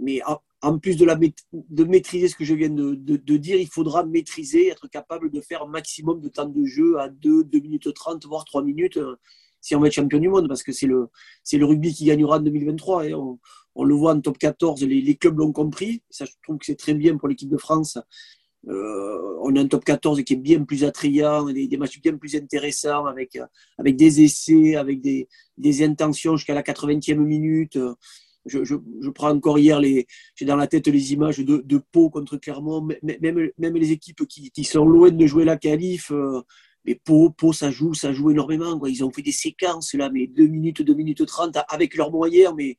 mais 0.00 0.20
en 0.64 0.78
plus 0.78 0.96
de, 0.96 1.04
la, 1.04 1.16
de 1.52 1.84
maîtriser 1.84 2.28
ce 2.28 2.36
que 2.36 2.44
je 2.44 2.54
viens 2.54 2.70
de, 2.70 2.94
de, 2.94 3.36
dire, 3.36 3.58
il 3.58 3.68
faudra 3.68 4.04
maîtriser, 4.04 4.68
être 4.68 4.88
capable 4.88 5.30
de 5.30 5.40
faire 5.40 5.62
un 5.62 5.68
maximum 5.68 6.20
de 6.20 6.28
temps 6.28 6.48
de 6.48 6.64
jeu 6.64 6.98
à 6.98 7.08
2, 7.08 7.44
2 7.44 7.58
minutes 7.60 7.92
30, 7.92 8.24
voire 8.26 8.44
3 8.44 8.62
minutes 8.62 8.96
euh, 8.96 9.16
si 9.64 9.74
on 9.74 9.80
va 9.80 9.86
être 9.86 9.94
champion 9.94 10.18
du 10.18 10.28
monde, 10.28 10.46
parce 10.46 10.62
que 10.62 10.72
c'est 10.72 10.86
le, 10.86 11.08
c'est 11.42 11.56
le 11.56 11.64
rugby 11.64 11.94
qui 11.94 12.04
gagnera 12.04 12.36
en 12.36 12.40
2023. 12.40 13.08
Et 13.08 13.14
on, 13.14 13.38
on, 13.74 13.84
le 13.84 13.94
voit 13.94 14.12
en 14.12 14.20
top 14.20 14.36
14, 14.36 14.84
les, 14.84 15.16
clubs 15.16 15.38
l'ont 15.38 15.52
compris. 15.52 16.02
Ça, 16.10 16.26
je 16.26 16.32
trouve 16.42 16.58
que 16.58 16.66
c'est 16.66 16.76
très 16.76 16.92
bien 16.92 17.16
pour 17.16 17.28
l'équipe 17.28 17.48
de 17.48 17.56
France. 17.56 17.96
Euh, 18.68 19.38
on 19.40 19.56
a 19.56 19.60
un 19.60 19.66
top 19.66 19.84
14 19.84 20.22
qui 20.22 20.34
est 20.34 20.36
bien 20.36 20.64
plus 20.64 20.84
attrayant, 20.84 21.46
des, 21.46 21.76
matchs 21.78 21.98
bien 22.02 22.14
plus 22.18 22.36
intéressants, 22.36 23.06
avec, 23.06 23.38
avec 23.78 23.96
des 23.96 24.20
essais, 24.20 24.76
avec 24.76 25.00
des, 25.00 25.82
intentions 25.82 26.36
jusqu'à 26.36 26.54
la 26.54 26.62
80e 26.62 27.16
minute 27.16 27.78
je, 28.46 28.62
je, 28.62 28.74
je, 29.00 29.08
prends 29.08 29.30
encore 29.30 29.58
hier 29.58 29.80
les, 29.80 30.06
j'ai 30.34 30.44
dans 30.44 30.56
la 30.56 30.66
tête 30.66 30.86
les 30.88 31.14
images 31.14 31.38
de, 31.38 31.62
de 31.64 31.80
Pau 31.92 32.10
contre 32.10 32.36
Clermont, 32.36 32.86
même, 33.02 33.50
même 33.56 33.76
les 33.76 33.92
équipes 33.92 34.26
qui, 34.28 34.50
qui 34.50 34.64
sont 34.64 34.84
loin 34.84 35.10
de 35.10 35.26
jouer 35.26 35.46
la 35.46 35.56
qualif, 35.56 36.10
euh, 36.10 36.42
mais 36.84 36.94
Pau, 36.94 37.30
Pau, 37.30 37.52
ça 37.52 37.70
joue, 37.70 37.94
ça 37.94 38.12
joue 38.12 38.30
énormément. 38.30 38.84
Ils 38.86 39.04
ont 39.04 39.10
fait 39.10 39.22
des 39.22 39.32
séquences 39.32 39.94
là, 39.94 40.10
mais 40.10 40.26
2 40.26 40.46
minutes, 40.46 40.82
2 40.82 40.94
minutes 40.94 41.24
30 41.26 41.56
avec 41.68 41.94
leurs 41.94 42.10
moyens, 42.10 42.54
mais, 42.56 42.76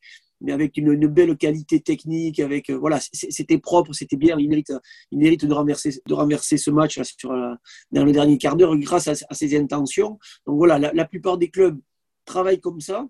avec 0.48 0.76
une, 0.76 1.06
belle 1.06 1.36
qualité 1.36 1.80
technique. 1.80 2.40
Avec 2.40 2.70
euh, 2.70 2.76
voilà, 2.76 3.00
c'était 3.00 3.58
propre, 3.58 3.92
c'était 3.92 4.16
bien. 4.16 4.36
Ils 4.38 4.48
méritent, 4.48 5.44
de 5.44 5.52
renverser, 5.52 6.00
de 6.06 6.14
renverser 6.14 6.56
ce 6.56 6.70
match 6.70 6.98
euh, 6.98 7.54
dans 7.90 8.04
le 8.04 8.12
dernier 8.12 8.38
quart 8.38 8.56
d'heure 8.56 8.76
grâce 8.76 9.08
à, 9.08 9.12
à, 9.28 9.34
ces 9.34 9.56
intentions. 9.56 10.18
Donc 10.46 10.56
voilà, 10.56 10.78
la 10.78 11.04
plupart 11.04 11.38
des 11.38 11.50
clubs 11.50 11.80
travaillent 12.24 12.60
comme 12.60 12.80
ça. 12.80 13.08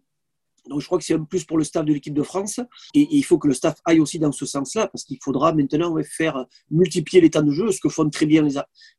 Donc 0.68 0.80
je 0.80 0.86
crois 0.86 0.98
que 0.98 1.04
c'est 1.04 1.14
un 1.14 1.24
plus 1.24 1.44
pour 1.44 1.58
le 1.58 1.64
staff 1.64 1.84
de 1.84 1.92
l'équipe 1.92 2.14
de 2.14 2.22
France. 2.22 2.60
Et, 2.94 3.06
il 3.10 3.22
faut 3.22 3.38
que 3.38 3.48
le 3.48 3.54
staff 3.54 3.80
aille 3.84 4.00
aussi 4.00 4.18
dans 4.18 4.32
ce 4.32 4.46
sens-là, 4.46 4.88
parce 4.88 5.04
qu'il 5.04 5.18
faudra 5.22 5.52
maintenant 5.52 5.96
faire 6.02 6.46
multiplier 6.70 7.20
les 7.20 7.30
temps 7.30 7.42
de 7.42 7.52
jeu, 7.52 7.70
ce 7.72 7.80
que 7.80 7.88
font 7.88 8.08
très 8.10 8.26
bien 8.26 8.46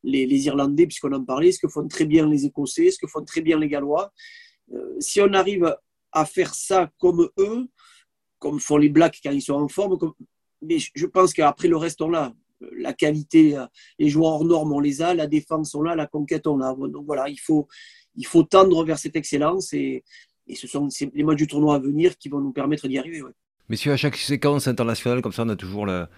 les, 0.02 0.26
les, 0.26 0.46
Irlandais, 0.46 0.86
puisqu'on 0.86 1.12
en 1.12 1.24
parlait, 1.24 1.52
ce 1.52 1.58
que 1.58 1.68
font 1.68 1.86
très 1.86 2.04
bien 2.04 2.28
les 2.28 2.46
Écossais, 2.46 2.90
ce 2.90 2.98
que 2.98 3.06
font 3.06 3.24
très 3.24 3.40
bien 3.40 3.58
les 3.58 3.68
Gallois. 3.68 4.12
Euh, 4.72 4.96
si 5.00 5.20
on 5.20 5.32
arrive 5.32 5.76
à 6.12 6.24
faire 6.24 6.54
ça 6.54 6.90
comme 6.98 7.28
eux, 7.38 7.68
comme 8.38 8.60
font 8.60 8.76
les 8.76 8.88
Blacks 8.88 9.18
quand 9.22 9.30
ils 9.30 9.42
sont 9.42 9.54
en 9.54 9.68
forme, 9.68 9.98
mais 10.62 10.78
je 10.78 11.06
pense 11.06 11.32
qu'après 11.32 11.68
le 11.68 11.76
reste, 11.76 12.00
on 12.02 12.10
l'a. 12.10 12.32
La 12.76 12.92
qualité, 12.92 13.56
les 14.00 14.08
joueurs 14.08 14.32
hors 14.32 14.44
normes, 14.44 14.72
on 14.72 14.80
les 14.80 15.00
a, 15.00 15.14
la 15.14 15.28
défense, 15.28 15.76
on 15.76 15.82
l'a, 15.82 15.94
la 15.94 16.08
conquête, 16.08 16.48
on 16.48 16.56
l'a. 16.56 16.74
Donc 16.74 17.06
voilà, 17.06 17.28
il 17.28 17.38
faut, 17.38 17.68
il 18.16 18.26
faut 18.26 18.42
tendre 18.42 18.84
vers 18.84 18.98
cette 18.98 19.14
excellence 19.14 19.72
et, 19.72 20.02
et 20.48 20.54
ce 20.54 20.66
sont 20.66 20.88
les 21.14 21.22
matchs 21.22 21.38
du 21.38 21.46
tournoi 21.46 21.76
à 21.76 21.78
venir 21.78 22.16
qui 22.18 22.28
vont 22.28 22.40
nous 22.40 22.52
permettre 22.52 22.88
d'y 22.88 22.98
arriver. 22.98 23.22
Messieurs, 23.68 23.92
à 23.92 23.96
chaque 23.96 24.16
séquence 24.16 24.66
internationale, 24.66 25.20
comme 25.20 25.32
ça, 25.32 25.42
on 25.44 25.48
a 25.48 25.56
toujours 25.56 25.86
la, 25.86 26.08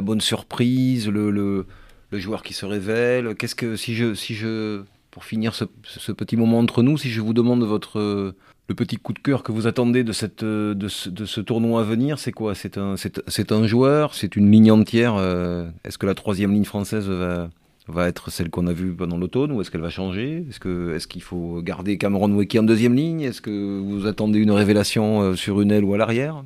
bonne 0.00 0.20
surprise, 0.20 1.08
le, 1.08 1.30
le, 1.30 1.66
joueur 2.12 2.42
qui 2.42 2.54
se 2.54 2.64
révèle. 2.64 3.34
Qu'est-ce 3.34 3.54
que, 3.54 3.76
si 3.76 3.94
je, 3.94 4.14
si 4.14 4.34
je, 4.34 4.82
pour 5.10 5.24
finir 5.24 5.54
ce, 5.54 5.64
petit 6.12 6.36
moment 6.36 6.58
entre 6.58 6.82
nous, 6.82 6.96
si 6.96 7.10
je 7.10 7.20
vous 7.20 7.34
demande 7.34 7.64
votre, 7.64 8.34
le 8.68 8.74
petit 8.74 8.96
coup 8.96 9.12
de 9.12 9.18
cœur 9.18 9.42
que 9.42 9.50
vous 9.50 9.66
attendez 9.66 10.04
de, 10.04 10.12
cette, 10.12 10.44
de, 10.44 10.88
ce, 10.88 11.40
tournoi 11.40 11.80
à 11.80 11.84
venir, 11.84 12.18
c'est 12.18 12.32
quoi? 12.32 12.54
C'est 12.54 12.78
un, 12.78 12.94
c'est, 12.96 13.52
un 13.52 13.66
joueur? 13.66 14.14
C'est 14.14 14.36
une 14.36 14.50
ligne 14.50 14.70
entière? 14.70 15.16
Euh, 15.16 15.68
Est-ce 15.84 15.98
que 15.98 16.06
la 16.06 16.14
troisième 16.14 16.52
ligne 16.52 16.64
française 16.64 17.08
va, 17.08 17.50
va 17.88 18.08
être 18.08 18.30
celle 18.30 18.50
qu'on 18.50 18.66
a 18.66 18.72
vue 18.72 18.94
pendant 18.94 19.18
l'automne 19.18 19.52
ou 19.52 19.60
est-ce 19.60 19.70
qu'elle 19.70 19.80
va 19.80 19.90
changer? 19.90 20.46
Est-ce 20.48 21.06
qu'il 21.06 21.22
faut 21.22 21.60
garder 21.62 21.98
Cameron 21.98 22.32
Weki 22.32 22.58
en 22.58 22.62
deuxième 22.62 22.94
ligne? 22.94 23.22
Est-ce 23.22 23.40
que 23.40 23.80
vous 23.80 24.06
attendez 24.06 24.38
une 24.38 24.52
révélation 24.52 25.22
euh, 25.22 25.34
sur 25.34 25.60
une 25.60 25.72
aile 25.72 25.84
ou 25.84 25.94
à 25.94 25.96
l'arrière? 25.96 26.44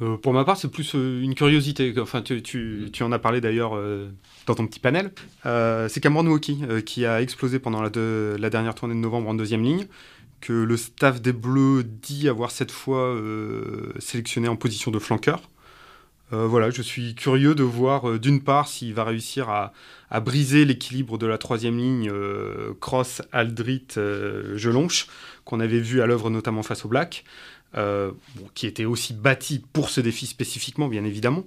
Euh, 0.00 0.16
pour 0.16 0.32
ma 0.32 0.44
part, 0.44 0.56
c'est 0.56 0.70
plus 0.70 0.94
euh, 0.94 1.20
une 1.20 1.34
curiosité. 1.34 1.92
Enfin, 1.98 2.22
tu, 2.22 2.42
tu, 2.42 3.02
en 3.02 3.12
as 3.12 3.18
parlé 3.18 3.40
d'ailleurs 3.40 3.78
dans 4.46 4.54
ton 4.54 4.66
petit 4.66 4.80
panel. 4.80 5.10
c'est 5.44 6.00
Cameron 6.00 6.26
Wauquiez 6.26 6.82
qui 6.84 7.06
a 7.06 7.20
explosé 7.20 7.58
pendant 7.58 7.82
la, 7.82 7.90
la, 8.38 8.50
dernière 8.50 8.74
tournée 8.74 8.94
de 8.94 9.00
novembre 9.00 9.28
en 9.28 9.34
deuxième 9.34 9.62
ligne, 9.62 9.86
que 10.40 10.52
le 10.52 10.76
staff 10.76 11.20
des 11.20 11.32
Bleus 11.32 11.84
dit 11.84 12.28
avoir 12.28 12.50
cette 12.50 12.70
fois 12.70 13.16
sélectionné 13.98 14.48
en 14.48 14.56
position 14.56 14.90
de 14.90 14.98
flanqueur. 14.98 15.42
Voilà, 16.30 16.70
je 16.70 16.80
suis 16.80 17.14
curieux 17.14 17.54
de 17.54 17.62
voir 17.62 18.18
d'une 18.18 18.42
part 18.42 18.66
s'il 18.66 18.94
va 18.94 19.04
réussir 19.04 19.50
à, 19.50 19.72
briser 20.20 20.64
l'équilibre 20.64 21.18
de 21.18 21.26
la 21.26 21.38
troisième 21.38 21.78
ligne 21.78 22.10
euh, 22.10 22.74
Cross, 22.80 23.22
Aldrit, 23.32 23.86
Gelonche, 24.54 25.06
qu'on 25.44 25.60
avait 25.60 25.80
vu 25.80 26.02
à 26.02 26.06
l'œuvre 26.06 26.30
notamment 26.30 26.62
face 26.62 26.84
au 26.84 26.88
Black, 26.88 27.24
qui 28.54 28.66
était 28.66 28.84
aussi 28.84 29.14
bâti 29.14 29.64
pour 29.72 29.88
ce 29.88 30.00
défi 30.02 30.26
spécifiquement, 30.26 30.88
bien 30.88 31.04
évidemment. 31.04 31.44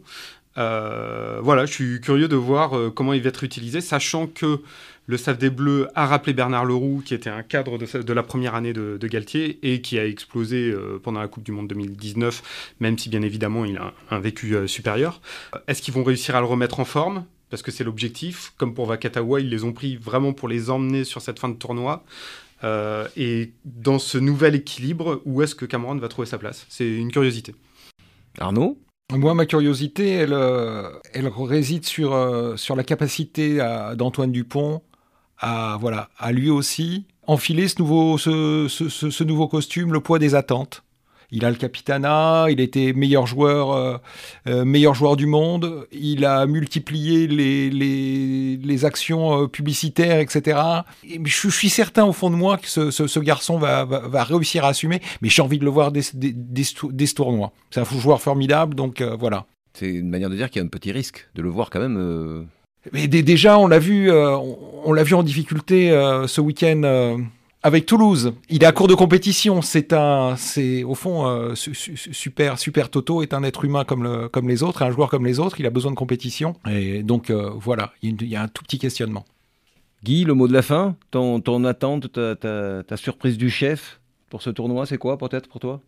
voilà, 0.55 1.65
je 1.65 1.71
suis 1.71 2.01
curieux 2.01 2.27
de 2.27 2.35
voir 2.35 2.93
comment 2.95 3.13
il 3.13 3.21
va 3.21 3.29
être 3.29 3.43
utilisé, 3.43 3.79
sachant 3.79 4.25
que 4.25 4.59
le 5.07 5.17
staff 5.17 5.37
des 5.37 5.49
Bleus 5.49 5.87
a 5.95 6.07
rappelé 6.07 6.33
Bernard 6.33 6.65
Leroux, 6.65 7.01
qui 7.05 7.13
était 7.13 7.29
un 7.29 7.43
cadre 7.43 7.77
de, 7.77 8.13
la 8.13 8.23
première 8.23 8.55
année 8.55 8.73
de, 8.73 9.07
Galtier 9.07 9.59
et 9.61 9.81
qui 9.81 9.99
a 9.99 10.07
explosé 10.07 10.71
euh, 10.71 10.99
pendant 11.01 11.19
la 11.19 11.27
Coupe 11.27 11.43
du 11.43 11.51
Monde 11.51 11.67
2019, 11.67 12.75
même 12.79 12.97
si 12.97 13.09
bien 13.09 13.21
évidemment 13.21 13.65
il 13.65 13.77
a 13.77 13.93
un, 14.09 14.19
vécu 14.19 14.55
euh, 14.55 14.65
supérieur. 14.65 15.21
Est-ce 15.67 15.83
qu'ils 15.83 15.93
vont 15.93 16.03
réussir 16.03 16.35
à 16.35 16.39
le 16.39 16.47
remettre 16.47 16.79
en 16.79 16.85
forme? 16.85 17.25
Parce 17.49 17.61
que 17.61 17.71
c'est 17.71 17.83
l'objectif. 17.83 18.53
Comme 18.57 18.73
pour 18.73 18.85
Vakatawa, 18.85 19.39
ils 19.39 19.49
les 19.49 19.63
ont 19.63 19.73
pris 19.73 19.97
vraiment 19.97 20.33
pour 20.33 20.47
les 20.47 20.69
emmener 20.69 21.03
sur 21.03 21.21
cette 21.21 21.39
fin 21.39 21.49
de 21.49 21.55
tournoi. 21.55 22.03
Euh, 22.63 23.07
et 23.15 23.53
dans 23.65 23.99
ce 23.99 24.17
nouvel 24.17 24.55
équilibre, 24.55 25.21
où 25.25 25.41
est-ce 25.41 25.55
que 25.55 25.65
Cameron 25.65 25.95
va 25.95 26.07
trouver 26.07 26.27
sa 26.27 26.37
place? 26.37 26.65
C'est 26.69 26.87
une 26.87 27.11
curiosité. 27.11 27.55
Arnaud? 28.39 28.77
Moi, 29.13 29.35
ma 29.35 29.45
curiosité, 29.45 30.09
elle, 30.09 30.35
elle 31.13 31.27
réside 31.27 31.85
sur, 31.85 32.57
sur 32.57 32.75
la 32.75 32.83
capacité 32.83 33.57
d'Antoine 33.95 34.31
Dupont 34.31 34.81
à, 35.37 35.77
voilà, 35.79 36.09
à 36.17 36.31
lui 36.31 36.49
aussi 36.49 37.05
enfiler 37.27 37.67
ce 37.67 37.79
nouveau, 37.79 38.17
ce, 38.17 38.67
ce, 38.69 39.23
nouveau 39.23 39.47
costume, 39.47 39.93
le 39.93 39.99
poids 39.99 40.19
des 40.19 40.35
attentes. 40.35 40.83
Il 41.35 41.43
a 41.43 41.49
le 41.49 41.57
capitana, 41.57 42.45
il 42.49 42.61
était 42.61 42.93
meilleur 42.93 43.27
joueur, 43.27 43.73
euh, 43.73 43.97
euh, 44.47 44.63
meilleur 44.63 44.95
joueur 44.95 45.17
du 45.17 45.25
monde. 45.25 45.85
Il 45.91 46.23
a 46.23 46.45
multiplié 46.45 47.27
les, 47.27 47.69
les, 47.69 48.55
les 48.55 48.85
actions 48.85 49.43
euh, 49.43 49.47
publicitaires, 49.47 50.21
etc. 50.21 50.57
Et 51.03 51.19
je, 51.25 51.49
suis 51.49 51.67
certain 51.67 52.05
au 52.05 52.13
fond 52.13 52.29
de 52.29 52.37
moi 52.37 52.57
que 52.57 52.69
ce, 52.69 52.89
ce, 52.89 53.19
garçon 53.19 53.57
va, 53.57 53.83
va, 53.83 54.23
réussir 54.23 54.63
à 54.63 54.69
assumer. 54.69 55.01
Mais 55.21 55.27
j'ai 55.27 55.41
envie 55.41 55.59
de 55.59 55.65
le 55.65 55.71
voir 55.71 55.91
des, 55.91 56.03
des, 56.13 57.07
tournois. 57.07 57.51
C'est 57.69 57.81
un 57.81 57.99
joueur 57.99 58.21
formidable, 58.21 58.73
donc 58.73 59.01
voilà. 59.01 59.45
C'est 59.73 59.89
une 59.89 60.09
manière 60.09 60.29
de 60.29 60.37
dire 60.37 60.49
qu'il 60.49 60.61
y 60.61 60.63
a 60.63 60.65
un 60.65 60.69
petit 60.69 60.93
risque 60.93 61.27
de 61.35 61.41
le 61.41 61.49
voir 61.49 61.69
quand 61.69 61.81
même 61.81 62.47
mais 62.93 63.07
déjà, 63.07 63.57
on 63.57 63.65
l'a 63.65 63.79
vu, 63.79 64.11
on, 64.11 64.93
l'a 64.93 65.01
vu 65.01 65.15
en 65.15 65.23
difficulté 65.23 65.89
ce 66.27 66.39
week-end 66.39 67.17
avec 67.65 67.87
Toulouse. 67.87 68.33
Il 68.47 68.61
est 68.61 68.67
à 68.67 68.71
court 68.71 68.87
de 68.87 68.93
compétition. 68.93 69.63
C'est 69.63 69.91
un, 69.91 70.35
c'est 70.37 70.83
au 70.83 70.93
fond 70.93 71.55
super, 71.55 72.59
super 72.59 72.91
Toto 72.91 73.23
est 73.23 73.33
un 73.33 73.41
être 73.41 73.65
humain 73.65 73.83
comme 73.83 74.03
le, 74.03 74.29
comme 74.29 74.47
les 74.47 74.61
autres, 74.61 74.83
un 74.83 74.91
joueur 74.91 75.09
comme 75.09 75.25
les 75.25 75.39
autres. 75.39 75.59
Il 75.59 75.65
a 75.65 75.71
besoin 75.71 75.89
de 75.89 75.95
compétition. 75.95 76.53
Et 76.69 77.01
donc 77.01 77.31
voilà, 77.31 77.91
il 78.03 78.21
y, 78.21 78.35
a 78.35 78.43
un 78.43 78.47
tout 78.47 78.63
petit 78.63 78.77
questionnement. 78.77 79.25
Guy, 80.03 80.25
le 80.25 80.35
mot 80.35 80.47
de 80.47 80.53
la 80.53 80.61
fin, 80.61 80.95
ton, 81.09 81.41
ton 81.41 81.63
attente, 81.65 82.11
ta, 82.11 82.35
ta 82.35 82.97
surprise 82.97 83.35
du 83.35 83.49
chef 83.49 83.99
pour 84.29 84.43
ce 84.43 84.51
tournoi, 84.51 84.85
c'est 84.85 84.99
quoi 84.99 85.17
peut-être 85.17 85.49
pour 85.49 85.59
toi? 85.59 85.81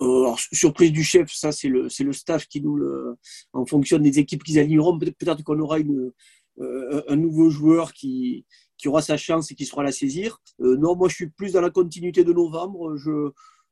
Alors, 0.00 0.40
surprise 0.40 0.90
du 0.90 1.04
chef, 1.04 1.32
ça 1.32 1.52
c'est 1.52 1.68
le, 1.68 1.88
c'est 1.88 2.02
le 2.02 2.12
staff 2.12 2.48
qui 2.48 2.60
nous 2.60 2.74
le, 2.74 3.16
en 3.52 3.64
fonction 3.64 3.98
des 3.98 4.18
équipes 4.18 4.42
qu'ils 4.42 4.58
aligneront. 4.58 4.98
Peut-être, 4.98 5.16
peut-être 5.18 5.44
qu'on 5.44 5.60
aura 5.60 5.78
une, 5.78 6.10
euh, 6.58 7.02
un 7.08 7.16
nouveau 7.16 7.48
joueur 7.50 7.92
qui, 7.92 8.44
qui 8.82 8.88
aura 8.88 9.00
sa 9.00 9.16
chance 9.16 9.52
et 9.52 9.54
qui 9.54 9.64
saura 9.64 9.84
la 9.84 9.92
saisir. 9.92 10.40
Euh, 10.60 10.76
non, 10.76 10.96
moi 10.96 11.08
je 11.08 11.14
suis 11.14 11.28
plus 11.28 11.52
dans 11.52 11.60
la 11.60 11.70
continuité 11.70 12.24
de 12.24 12.32
novembre. 12.32 12.96
Je, 12.96 13.30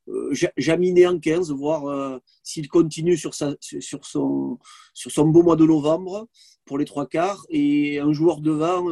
euh, 0.08 1.08
en 1.08 1.18
15, 1.18 1.50
voir 1.50 2.20
s'il 2.44 2.68
continue 2.68 3.16
sur, 3.16 3.34
sa, 3.34 3.56
sur, 3.60 4.06
son, 4.06 4.58
sur 4.94 5.10
son 5.10 5.26
beau 5.26 5.42
mois 5.42 5.56
de 5.56 5.66
novembre 5.66 6.28
pour 6.64 6.78
les 6.78 6.84
trois 6.84 7.06
quarts. 7.06 7.44
Et 7.50 7.98
un 7.98 8.12
joueur 8.12 8.40
devant, 8.40 8.86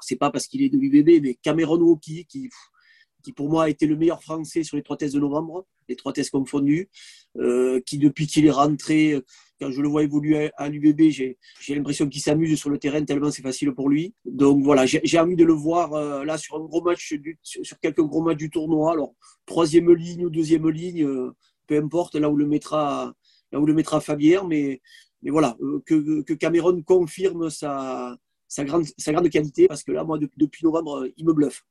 c'est 0.00 0.16
pas 0.16 0.30
parce 0.32 0.48
qu'il 0.48 0.62
est 0.62 0.68
de 0.68 0.78
l'UBB, 0.78 1.22
mais 1.22 1.34
Cameron 1.42 1.80
Woki, 1.80 2.26
qui, 2.26 2.50
qui 3.22 3.32
pour 3.32 3.48
moi 3.48 3.64
a 3.64 3.68
été 3.68 3.86
le 3.86 3.96
meilleur 3.96 4.22
français 4.22 4.64
sur 4.64 4.76
les 4.76 4.82
trois 4.82 4.96
tests 4.96 5.14
de 5.14 5.20
novembre, 5.20 5.64
les 5.88 5.96
trois 5.96 6.12
tests 6.12 6.30
confondus, 6.30 6.90
euh, 7.38 7.80
qui 7.86 7.98
depuis 7.98 8.26
qu'il 8.26 8.44
est 8.46 8.50
rentré, 8.50 9.20
quand 9.62 9.70
je 9.70 9.80
le 9.80 9.88
vois 9.88 10.02
évoluer 10.02 10.50
à, 10.56 10.68
l'UBB, 10.68 11.10
j'ai 11.10 11.36
l'impression 11.68 12.08
qu'il 12.08 12.20
s'amuse 12.20 12.58
sur 12.58 12.68
le 12.68 12.78
terrain 12.78 13.04
tellement 13.04 13.30
c'est 13.30 13.42
facile 13.42 13.72
pour 13.72 13.88
lui. 13.88 14.12
Donc 14.24 14.64
voilà, 14.64 14.86
j'ai 14.86 15.18
envie 15.20 15.36
de 15.36 15.44
le 15.44 15.52
voir 15.52 15.92
euh, 15.92 16.24
là 16.24 16.36
sur 16.36 16.56
un 16.56 16.64
gros 16.64 16.82
match, 16.82 17.14
sur 17.42 17.78
quelques 17.80 18.02
gros 18.02 18.22
matchs 18.22 18.38
du 18.38 18.50
tournoi. 18.50 18.92
Alors 18.92 19.14
troisième 19.46 19.92
ligne 19.94 20.26
ou 20.26 20.30
deuxième 20.30 20.68
ligne, 20.68 21.04
euh, 21.04 21.30
peu 21.66 21.78
importe, 21.78 22.16
là 22.16 22.28
où 22.28 22.36
le 22.36 22.46
mettra, 22.46 23.14
là 23.52 23.60
où 23.60 23.66
le 23.66 23.74
mettra 23.74 24.00
Fabien, 24.00 24.44
mais 24.48 24.80
voilà, 25.24 25.56
que, 25.86 26.22
que 26.22 26.34
Cameron 26.34 26.82
confirme 26.82 27.48
sa 27.48 28.18
grande 28.58 29.30
qualité, 29.30 29.68
parce 29.68 29.84
que 29.84 29.92
là, 29.92 30.02
moi, 30.02 30.18
depuis 30.18 30.64
novembre, 30.64 31.06
il 31.16 31.24
me 31.24 31.32
bluffe. 31.32 31.64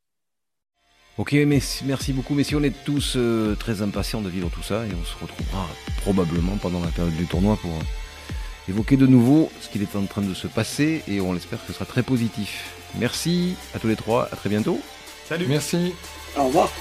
Ok, 1.18 1.34
merci 1.34 2.14
beaucoup 2.14 2.34
messieurs, 2.34 2.58
on 2.58 2.64
est 2.64 2.84
tous 2.86 3.14
euh, 3.18 3.54
très 3.56 3.82
impatients 3.82 4.22
de 4.22 4.30
vivre 4.30 4.50
tout 4.50 4.64
ça 4.64 4.86
et 4.86 4.90
on 5.00 5.06
se 5.06 5.14
retrouvera 5.22 5.68
probablement 5.98 6.56
pendant 6.56 6.80
la 6.80 6.88
période 6.88 7.16
du 7.16 7.26
tournoi 7.26 7.58
pour 7.58 7.72
euh, 7.72 8.70
évoquer 8.70 8.96
de 8.96 9.06
nouveau 9.06 9.52
ce 9.60 9.68
qu'il 9.68 9.82
est 9.82 9.96
en 9.98 10.06
train 10.06 10.22
de 10.22 10.34
se 10.34 10.48
passer 10.48 11.04
et 11.08 11.20
on 11.20 11.36
espère 11.36 11.60
que 11.60 11.68
ce 11.68 11.74
sera 11.74 11.86
très 11.86 12.02
positif. 12.02 12.74
Merci 12.98 13.56
à 13.76 13.80
tous 13.80 13.88
les 13.88 13.98
trois, 13.98 14.30
à 14.32 14.36
très 14.38 14.50
bientôt. 14.50 14.80
Salut. 15.28 15.48
Merci. 15.48 15.94
Au 16.38 16.46
revoir. 16.46 16.72